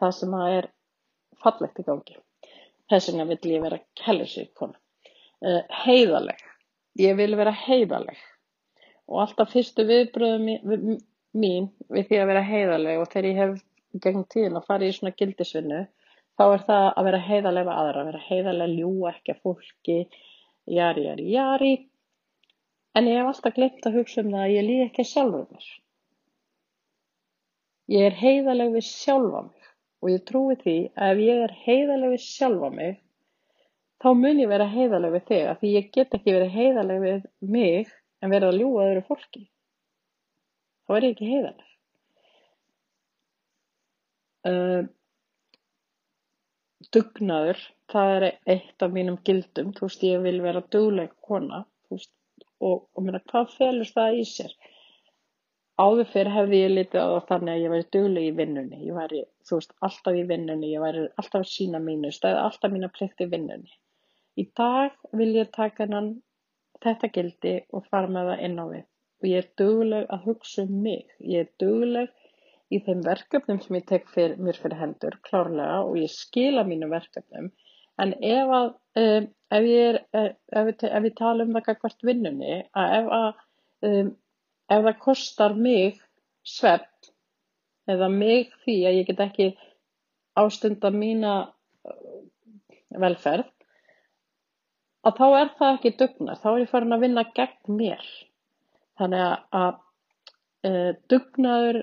það 0.00 0.14
sem 0.18 0.36
að 0.38 0.54
er 0.58 0.70
fallegt 1.42 1.80
í 1.82 1.86
gangi. 1.86 2.16
Þess 2.90 3.10
vegna 3.10 3.26
vil 3.28 3.52
ég 3.52 3.64
vera 3.64 3.82
kellisvík 3.98 4.52
kona. 4.56 4.78
Uh, 5.44 5.62
heiðaleg. 5.84 6.40
Ég 6.96 7.16
vil 7.18 7.34
vera 7.36 7.52
heiðaleg 7.52 8.20
og 9.06 9.20
alltaf 9.22 9.52
fyrstu 9.52 9.84
viðbröðum 9.86 10.96
mín 11.36 11.68
við 11.92 12.08
því 12.08 12.20
að 12.22 12.30
vera 12.30 12.44
heiðaleg 12.46 13.02
og 13.02 13.10
þegar 13.12 13.28
ég 13.28 13.40
hef 13.42 13.58
gegn 14.02 14.24
tíðin 14.32 14.58
að 14.58 14.68
fara 14.70 14.88
í 14.88 14.94
svona 14.96 15.14
gildisvinnu 15.18 15.82
þá 16.36 16.44
er 16.46 16.64
það 16.68 16.86
að 16.88 17.08
vera 17.08 17.20
heiðaleg 17.26 17.68
með 17.68 17.80
aðra, 17.82 18.00
að 18.00 18.08
vera 18.10 18.24
heiðaleg 18.26 18.72
ljú 18.72 18.90
ekki 19.10 19.34
að 19.34 19.42
fólki, 19.44 19.98
jari, 20.66 21.06
jari, 21.06 21.28
jari 21.32 21.74
En 22.96 23.04
ég 23.04 23.18
hef 23.20 23.26
alltaf 23.28 23.56
gleymt 23.56 23.84
að 23.84 23.98
hugsa 23.98 24.22
um 24.22 24.30
það 24.32 24.42
að 24.42 24.52
ég 24.54 24.64
líði 24.64 24.84
ekki 24.86 25.04
sjálfur 25.04 25.42
mér. 25.52 25.66
Ég 27.92 28.06
er 28.08 28.16
heiðaleg 28.16 28.70
við 28.72 28.86
sjálfa 28.86 29.42
mig 29.50 29.66
og 30.00 30.12
ég 30.12 30.22
trúi 30.30 30.56
því 30.62 30.76
að 30.94 31.10
ef 31.12 31.20
ég 31.26 31.42
er 31.44 31.52
heiðaleg 31.66 32.14
við 32.14 32.22
sjálfa 32.24 32.70
mig 32.72 32.96
þá 34.00 34.08
mun 34.22 34.40
ég 34.40 34.50
vera 34.54 34.70
heiðaleg 34.72 35.12
við 35.12 35.26
þig 35.28 35.44
að 35.50 35.60
því 35.60 35.74
ég 35.74 35.92
get 35.98 36.16
ekki 36.16 36.36
verið 36.38 36.56
heiðaleg 36.56 37.04
við 37.04 37.28
mig 37.56 37.92
en 38.24 38.32
verið 38.32 38.48
að 38.48 38.58
ljúa 38.62 38.88
öðru 38.88 39.04
fólki. 39.10 39.44
Þá 40.86 40.96
er 40.96 41.08
ég 41.08 41.16
ekki 41.16 41.30
heiðaleg. 41.34 41.70
Uh, 44.46 44.82
dugnaður, 46.94 47.60
það 47.92 48.12
er 48.16 48.26
eitt 48.54 48.84
af 48.84 48.94
mínum 48.94 49.18
gildum, 49.26 49.72
þú 49.76 49.88
veist 49.88 50.06
ég 50.06 50.24
vil 50.24 50.38
vera 50.44 50.62
dugleg 50.74 51.12
kona, 51.28 51.64
þú 51.86 51.98
veist 51.98 52.12
og, 52.60 52.86
og 52.96 53.04
meina, 53.04 53.20
hvað 53.32 53.54
felur 53.56 53.92
það 53.92 54.18
í 54.20 54.26
sér? 54.30 54.56
Áður 55.76 56.08
fyrir 56.08 56.32
hefði 56.32 56.60
ég 56.62 56.70
litið 56.72 57.02
á 57.04 57.08
það 57.12 57.26
þannig 57.30 57.52
að 57.52 57.62
ég 57.62 57.72
væri 57.74 57.88
dugleg 57.96 58.28
í 58.28 58.36
vinnunni, 58.38 58.82
ég 58.88 58.96
væri, 58.96 59.24
þú 59.48 59.58
veist, 59.58 59.74
alltaf 59.88 60.16
í 60.16 60.22
vinnunni, 60.30 60.72
ég 60.72 60.84
væri 60.84 61.02
alltaf 61.20 61.42
að 61.42 61.50
sína 61.52 61.82
mínu, 61.84 62.12
stæði 62.16 62.40
alltaf 62.42 62.72
mína 62.72 62.92
plikt 62.94 63.20
í 63.20 63.28
vinnunni. 63.32 63.74
Í 64.40 64.44
dag 64.56 64.96
vil 65.16 65.32
ég 65.36 65.52
taka 65.52 65.84
hennan 65.84 66.14
þetta 66.84 67.12
gildi 67.12 67.56
og 67.76 67.84
fara 67.90 68.08
með 68.12 68.30
það 68.30 68.46
inn 68.48 68.60
á 68.60 68.66
við 68.72 68.84
og 69.16 69.28
ég 69.30 69.42
er 69.42 69.52
dugleg 69.60 70.10
að 70.12 70.24
hugsa 70.28 70.64
um 70.66 70.72
mig, 70.84 71.12
ég 71.20 71.46
er 71.46 71.52
dugleg 71.62 72.10
í 72.72 72.80
þeim 72.82 73.04
verkefnum 73.06 73.60
sem 73.62 73.78
ég 73.78 73.86
tek 73.86 74.08
fyrir, 74.10 74.36
mér 74.42 74.58
fyrir 74.58 74.80
hendur, 74.80 75.18
klárlega, 75.28 75.84
og 75.86 75.98
ég 76.00 76.10
skila 76.10 76.66
mínu 76.66 76.88
verkefnum 76.90 77.52
En 78.02 78.12
ef 78.20 78.52
að, 78.52 78.72
um, 79.00 79.28
ef 79.56 79.66
ég 79.66 79.90
er, 79.90 79.98
eh, 80.12 80.32
ef 80.52 80.84
ef 80.84 81.02
við 81.04 81.14
tala 81.16 81.46
um 81.46 81.54
það 81.56 81.78
hvert 81.80 82.06
vinnunni, 82.08 82.56
að 82.76 82.96
ef 82.98 83.10
að, 83.18 83.44
um, 83.88 84.10
ef 84.68 84.82
það 84.86 84.98
kostar 85.04 85.56
mig 85.56 86.00
svepp 86.44 87.10
eða 87.88 88.10
mig 88.12 88.52
því 88.64 88.76
að 88.88 88.98
ég 88.98 89.08
get 89.08 89.22
ekki 89.24 89.48
ástunda 90.36 90.90
mína 90.92 91.34
velferð, 92.90 93.48
að 95.06 95.16
þá 95.16 95.26
er 95.40 95.50
það 95.56 95.74
ekki 95.78 95.96
dugnar, 96.02 96.40
þá 96.42 96.48
er 96.52 96.60
ég 96.60 96.72
farin 96.74 96.96
að 96.96 97.04
vinna 97.06 97.24
gegn 97.38 97.76
mér. 97.80 98.06
Þannig 99.00 99.22
að, 99.22 99.36
að 99.62 99.74
uh, 100.68 100.92
dugnaður, 101.08 101.80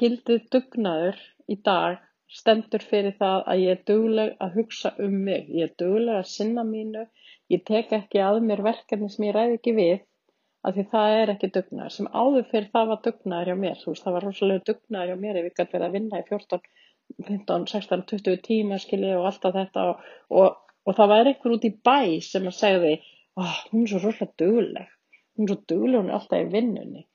gildið 0.00 0.46
dugnaður 0.52 1.20
í 1.48 1.56
dag 1.66 2.00
stendur 2.38 2.82
fyrir 2.90 3.14
það 3.18 3.46
að 3.52 3.62
ég 3.62 3.74
er 3.74 3.80
dugleg 3.90 4.34
að 4.44 4.58
hugsa 4.58 4.92
um 5.06 5.16
mig, 5.26 5.48
ég 5.56 5.70
er 5.70 5.72
dugleg 5.82 6.20
að 6.20 6.28
sinna 6.32 6.64
mínu, 6.66 7.06
ég 7.54 7.64
tek 7.70 7.94
ekki 7.96 8.22
að 8.22 8.40
mér 8.46 8.62
verkefni 8.66 9.10
sem 9.10 9.26
ég 9.26 9.34
ræði 9.36 9.56
ekki 9.58 9.74
við, 9.78 9.96
af 10.62 10.76
því 10.76 10.84
það 10.92 11.16
er 11.22 11.32
ekki 11.34 11.50
dugnaður, 11.56 11.94
sem 11.96 12.10
áður 12.12 12.46
fyrir 12.52 12.70
það 12.76 12.92
var 12.92 13.02
dugnaður 13.06 13.50
hjá 13.50 13.58
mér, 13.64 13.80
þú 13.80 13.92
veist, 13.94 14.04
það 14.04 14.16
var 14.16 14.26
rosalega 14.28 14.66
dugnaður 14.70 15.12
hjá 15.12 15.22
mér 15.24 15.40
ef 15.40 15.48
ég 15.48 15.56
gæti 15.56 15.76
verið 15.76 15.88
að 15.88 15.96
vinna 15.98 16.20
í 16.20 16.26
14, 16.28 16.64
15, 17.30 17.68
16, 17.74 18.06
20 18.12 18.42
tíma, 18.46 18.80
skilji, 18.84 19.14
og 19.16 19.30
allt 19.30 19.48
af 19.48 19.56
þetta 19.56 19.86
og, 19.90 20.08
og, 20.42 20.74
og 20.86 20.98
það 21.00 21.14
var 21.14 21.32
einhver 21.32 21.56
út 21.56 21.66
í 21.66 21.74
bæ 21.88 22.00
sem 22.28 22.46
að 22.52 22.58
segði, 22.60 22.96
oh, 23.40 23.56
hún 23.72 23.86
er 23.86 23.94
svo 23.94 24.04
rosalega 24.04 24.44
dugleg, 24.44 24.98
hún 25.34 25.48
er 25.48 25.54
svo 25.54 25.62
dugleg, 25.72 25.98
hún 25.98 26.12
er 26.12 26.20
alltaf 26.20 26.44
í 26.44 26.52
vinnunni 26.52 27.08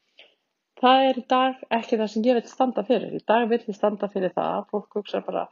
það 0.82 1.10
er 1.10 1.20
í 1.20 1.26
dag 1.32 1.62
ekki 1.80 2.00
það 2.00 2.12
sem 2.14 2.26
ég 2.28 2.40
vil 2.40 2.50
standa 2.52 2.84
fyrir 2.88 3.16
í 3.16 3.22
dag 3.28 3.48
vil 3.52 3.62
ég 3.62 3.78
standa 3.78 4.10
fyrir 4.12 4.34
það 4.36 4.58
að 4.58 4.68
fólk 4.74 5.00
hugsa 5.00 5.24
bara 5.26 5.48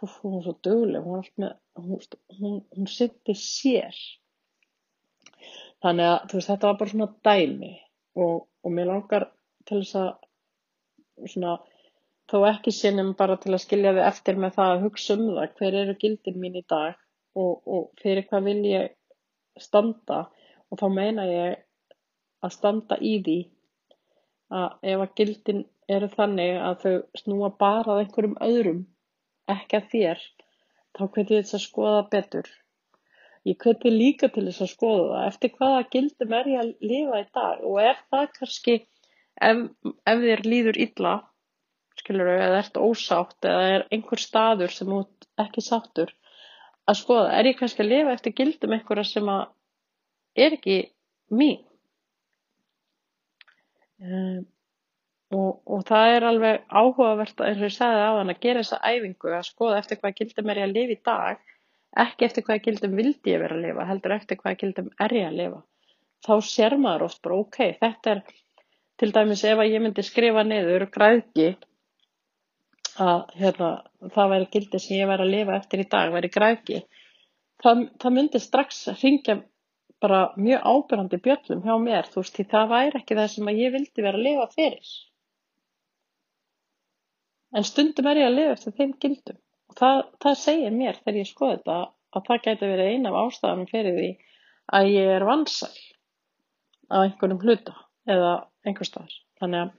hún 0.00 0.34
var 0.34 0.42
svo 0.42 0.54
dugleg, 0.62 1.02
hún, 1.02 1.24
með, 1.42 1.54
hún, 1.74 2.02
hún, 2.38 2.60
hún 2.76 2.90
sinnti 2.90 3.34
sér. 3.34 3.96
Þannig 5.82 6.10
að 6.10 6.34
veist, 6.34 6.50
þetta 6.50 6.70
var 6.70 6.78
bara 6.78 6.92
svona 6.92 7.08
dæmi 7.26 7.72
og, 8.18 8.46
og 8.64 8.74
mér 8.74 8.90
langar 8.90 9.28
til 9.68 9.82
þess 9.82 9.98
að 9.98 11.28
svona, 11.34 11.56
þó 12.30 12.38
ekki 12.50 12.74
sinnum 12.74 13.12
bara 13.18 13.38
til 13.42 13.54
að 13.54 13.64
skilja 13.64 13.94
þið 13.96 14.06
eftir 14.06 14.40
með 14.42 14.56
það 14.58 14.72
að 14.72 14.86
hugsa 14.86 15.18
um 15.18 15.28
það, 15.36 15.54
hver 15.60 15.78
eru 15.82 15.96
gildin 16.02 16.40
mín 16.42 16.58
í 16.58 16.64
dag 16.66 16.98
og, 17.38 17.62
og 17.66 18.02
fyrir 18.02 18.26
hvað 18.30 18.50
vil 18.50 18.58
ég 18.66 18.90
standa 19.58 20.24
og 20.68 20.80
þá 20.80 20.86
meina 20.94 21.26
ég 21.26 21.62
að 22.44 22.54
standa 22.54 22.98
í 23.02 23.16
því 23.22 23.38
að 24.48 24.92
ef 24.92 25.02
að 25.04 25.14
gildin 25.20 25.64
eru 25.88 26.08
þannig 26.12 26.56
að 26.60 26.84
þau 26.84 26.94
snúa 27.22 27.50
bara 27.62 27.94
að 27.94 28.00
einhverjum 28.04 28.38
öðrum, 28.44 28.80
ekki 29.54 29.78
að 29.78 29.88
þér, 29.92 30.24
þá 30.96 31.02
hveti 31.14 31.36
ég 31.36 31.44
þess 31.44 31.58
að 31.58 31.64
skoða 31.64 32.02
betur. 32.12 32.50
Ég 33.48 33.58
hveti 33.62 33.92
líka 33.92 34.28
til 34.32 34.44
þess 34.48 34.64
að 34.64 34.72
skoða 34.74 35.08
það 35.12 35.26
eftir 35.30 35.52
hvaða 35.56 35.82
gildum 35.94 36.36
er 36.38 36.50
ég 36.52 36.62
að 36.62 36.72
lifa 36.90 37.20
í 37.22 37.26
dag 37.38 37.66
og 37.70 37.80
er 37.84 38.00
það 38.12 38.26
kannski 38.38 38.74
ef, 38.78 39.62
ef 40.12 40.24
þér 40.24 40.44
líður 40.52 40.80
illa, 40.84 41.14
skilur 42.00 42.28
þau, 42.32 42.40
eða 42.48 42.58
ert 42.62 42.80
ósátt 42.82 43.48
eða 43.52 43.68
er 43.76 43.86
einhver 43.94 44.22
staður 44.22 44.74
sem 44.74 44.92
út 44.98 45.28
ekki 45.38 45.64
sáttur, 45.64 46.12
að 46.88 47.00
skoða, 47.02 47.30
er 47.38 47.52
ég 47.52 47.58
kannski 47.60 47.84
að 47.84 47.92
lifa 47.92 48.16
eftir 48.16 48.36
gildum 48.36 48.74
einhverja 48.76 49.06
sem 49.06 49.32
að 49.32 49.46
er 50.38 50.58
ekki 50.58 50.78
mín? 51.34 51.64
Um, 53.98 54.46
og, 55.34 55.60
og 55.66 55.84
það 55.88 56.14
er 56.14 56.26
alveg 56.28 56.60
áhugavert 56.70 57.40
eins 57.44 57.58
og 57.60 57.66
ég 57.66 57.74
sagði 57.74 58.04
á 58.06 58.12
hann 58.16 58.32
að 58.32 58.42
gera 58.44 58.62
þessa 58.62 58.78
æfingu 58.86 59.32
að 59.34 59.48
skoða 59.48 59.80
eftir 59.82 60.00
hvað 60.00 60.18
gildum 60.20 60.52
er 60.52 60.60
ég 60.62 60.68
að 60.68 60.76
lifa 60.76 60.94
í 60.94 61.00
dag 61.08 61.40
ekki 62.04 62.26
eftir 62.28 62.46
hvað 62.46 62.62
gildum 62.66 62.94
vildi 63.00 63.34
ég 63.34 63.42
vera 63.42 63.56
að 63.58 63.64
lifa 63.66 63.88
heldur 63.88 64.14
eftir 64.16 64.40
hvað 64.40 64.58
gildum 64.62 64.92
er 65.04 65.16
ég 65.18 65.28
að 65.28 65.40
lifa. 65.40 65.62
Þá 66.26 66.34
sér 66.48 66.76
maður 66.78 67.08
oft 67.08 67.20
bara 67.24 67.40
ok 67.42 67.58
þetta 67.80 68.14
er 68.14 68.22
til 68.98 69.10
dæmis 69.14 69.44
ef 69.46 69.58
að 69.62 69.72
ég 69.72 69.82
myndi 69.82 70.04
skrifa 70.06 70.44
niður 70.46 70.86
græðki 70.94 71.48
að 72.98 73.20
hérna, 73.38 73.68
það 74.14 74.32
væri 74.32 74.48
gildi 74.54 74.80
sem 74.82 74.96
ég 74.98 75.10
væri 75.10 75.26
að 75.26 75.34
lifa 75.34 75.58
eftir 75.58 75.82
í 75.84 75.90
dag 75.90 76.14
væri 76.14 76.30
græðki 76.34 76.80
það, 77.62 77.84
það 78.00 78.14
myndi 78.16 78.40
strax 78.42 78.80
ringja 79.02 79.38
bara 80.02 80.20
mjög 80.38 80.64
ábyrgandi 80.72 81.18
bjöllum 81.24 81.62
hjá 81.66 81.74
mér 81.82 82.08
þú 82.12 82.22
veist 82.22 82.38
því 82.38 82.46
það 82.52 82.72
væri 82.72 83.00
ekki 83.00 83.18
það 83.18 83.30
sem 83.34 83.52
ég 83.58 83.74
vildi 83.74 84.04
vera 84.06 84.18
að 84.20 84.26
lifa 84.26 84.46
fyrir. 84.54 84.90
En 87.56 87.64
stundum 87.64 88.08
er 88.10 88.20
ég 88.20 88.28
að 88.28 88.36
lifa 88.36 88.56
eftir 88.56 88.76
þeim 88.78 88.94
gildum. 89.02 89.38
Og 89.68 89.78
það, 89.80 90.02
það 90.22 90.40
segir 90.42 90.74
mér 90.76 90.98
þegar 91.00 91.20
ég 91.20 91.30
skoði 91.30 91.56
þetta 91.56 91.78
að 92.18 92.26
það 92.28 92.42
gæti 92.46 92.72
verið 92.72 92.90
eina 92.92 93.12
af 93.12 93.20
ástæðanum 93.24 93.70
fyrir 93.70 93.98
því 93.98 94.10
að 94.78 94.90
ég 94.92 95.12
er 95.16 95.26
vansæl 95.28 95.78
á 96.88 96.96
einhvernum 97.02 97.42
hluta 97.42 97.74
eða 98.08 98.32
einhver 98.64 98.88
staðar. 98.88 99.14
Þannig 99.40 99.60
að 99.64 99.70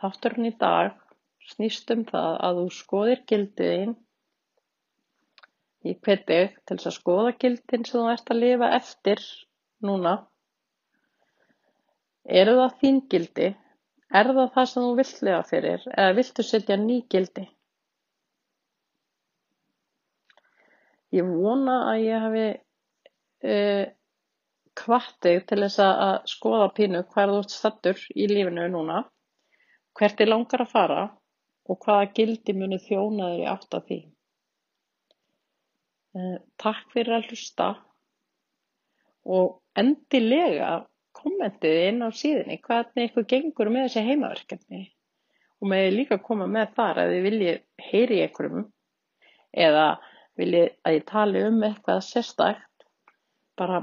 þátturinn 0.00 0.50
í 0.50 0.54
dag 0.60 0.96
snýst 1.52 1.90
um 1.94 2.02
það 2.08 2.32
að 2.48 2.60
þú 2.60 2.66
skoðir 2.74 3.22
gildiðinn 3.30 3.94
Ég 5.86 5.98
hvet 6.02 6.24
þig 6.26 6.54
til 6.66 6.76
þess 6.76 6.88
að 6.90 6.96
skoða 6.96 7.34
gildin 7.42 7.84
sem 7.86 8.00
þú 8.00 8.06
ert 8.12 8.32
að 8.32 8.40
lifa 8.42 8.70
eftir 8.78 9.20
núna. 9.86 10.14
Eru 12.40 12.56
það 12.58 12.78
þín 12.80 13.02
gildi? 13.12 13.50
Er 14.20 14.30
það 14.32 14.48
það 14.54 14.70
sem 14.70 14.86
þú 14.86 14.94
vilt 15.00 15.20
lifa 15.28 15.42
fyrir? 15.50 15.84
Eða 15.92 16.16
viltu 16.16 16.46
setja 16.46 16.78
ný 16.80 16.96
gildi? 17.14 17.44
Ég 21.14 21.28
vona 21.28 21.76
að 21.92 22.00
ég 22.02 22.24
hafi 22.26 22.46
uh, 23.46 23.84
hvart 24.80 25.14
þig 25.22 25.44
til 25.48 25.60
þess 25.62 25.78
að 25.84 26.16
skoða 26.32 26.72
pínu 26.76 27.04
hvað 27.12 27.32
þú 27.32 27.38
ert 27.44 27.54
stattur 27.54 28.02
í 28.14 28.26
lífinu 28.32 28.66
núna, 28.74 29.04
hvert 29.96 30.20
er 30.20 30.32
langar 30.32 30.66
að 30.66 30.74
fara 30.74 31.00
og 31.70 31.78
hvaða 31.86 32.10
gildi 32.18 32.54
muni 32.58 32.78
þjóna 32.82 33.30
þér 33.30 33.44
í 33.44 33.48
átt 33.54 33.78
af 33.78 33.86
því. 33.86 34.00
Eh, 36.16 36.36
takk 36.62 36.92
fyrir 36.94 37.18
að 37.18 37.30
hlusta. 37.30 37.70
Og 39.36 39.58
endilega 39.76 40.86
kommentið 41.16 41.80
inn 41.90 42.04
á 42.06 42.08
síðunni. 42.14 42.60
Hvernig 42.64 43.10
ykkur 43.10 43.26
gengur 43.32 43.72
með 43.72 43.88
þessi 43.88 44.04
heimaverkefni? 44.06 44.82
Og 45.60 45.70
með 45.72 45.88
líka 45.96 46.20
koma 46.22 46.46
með 46.48 46.72
þar 46.78 47.02
að 47.02 47.12
þið 47.14 47.26
viljið 47.26 47.60
heyri 47.90 48.20
ykkurum 48.26 48.66
eða 49.66 49.86
viljið 50.36 50.66
að 50.84 50.96
ég 50.98 51.06
tali 51.08 51.44
um 51.48 51.62
eitthvað 51.64 52.02
sérstækt 52.04 52.86
bara 53.56 53.80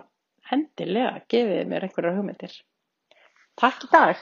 endilega 0.54 1.24
gefið 1.34 1.66
mér 1.70 1.88
einhverjar 1.88 2.18
hugmyndir. 2.20 2.56
Takk 3.60 3.88
í 3.88 3.90
dag! 3.94 4.22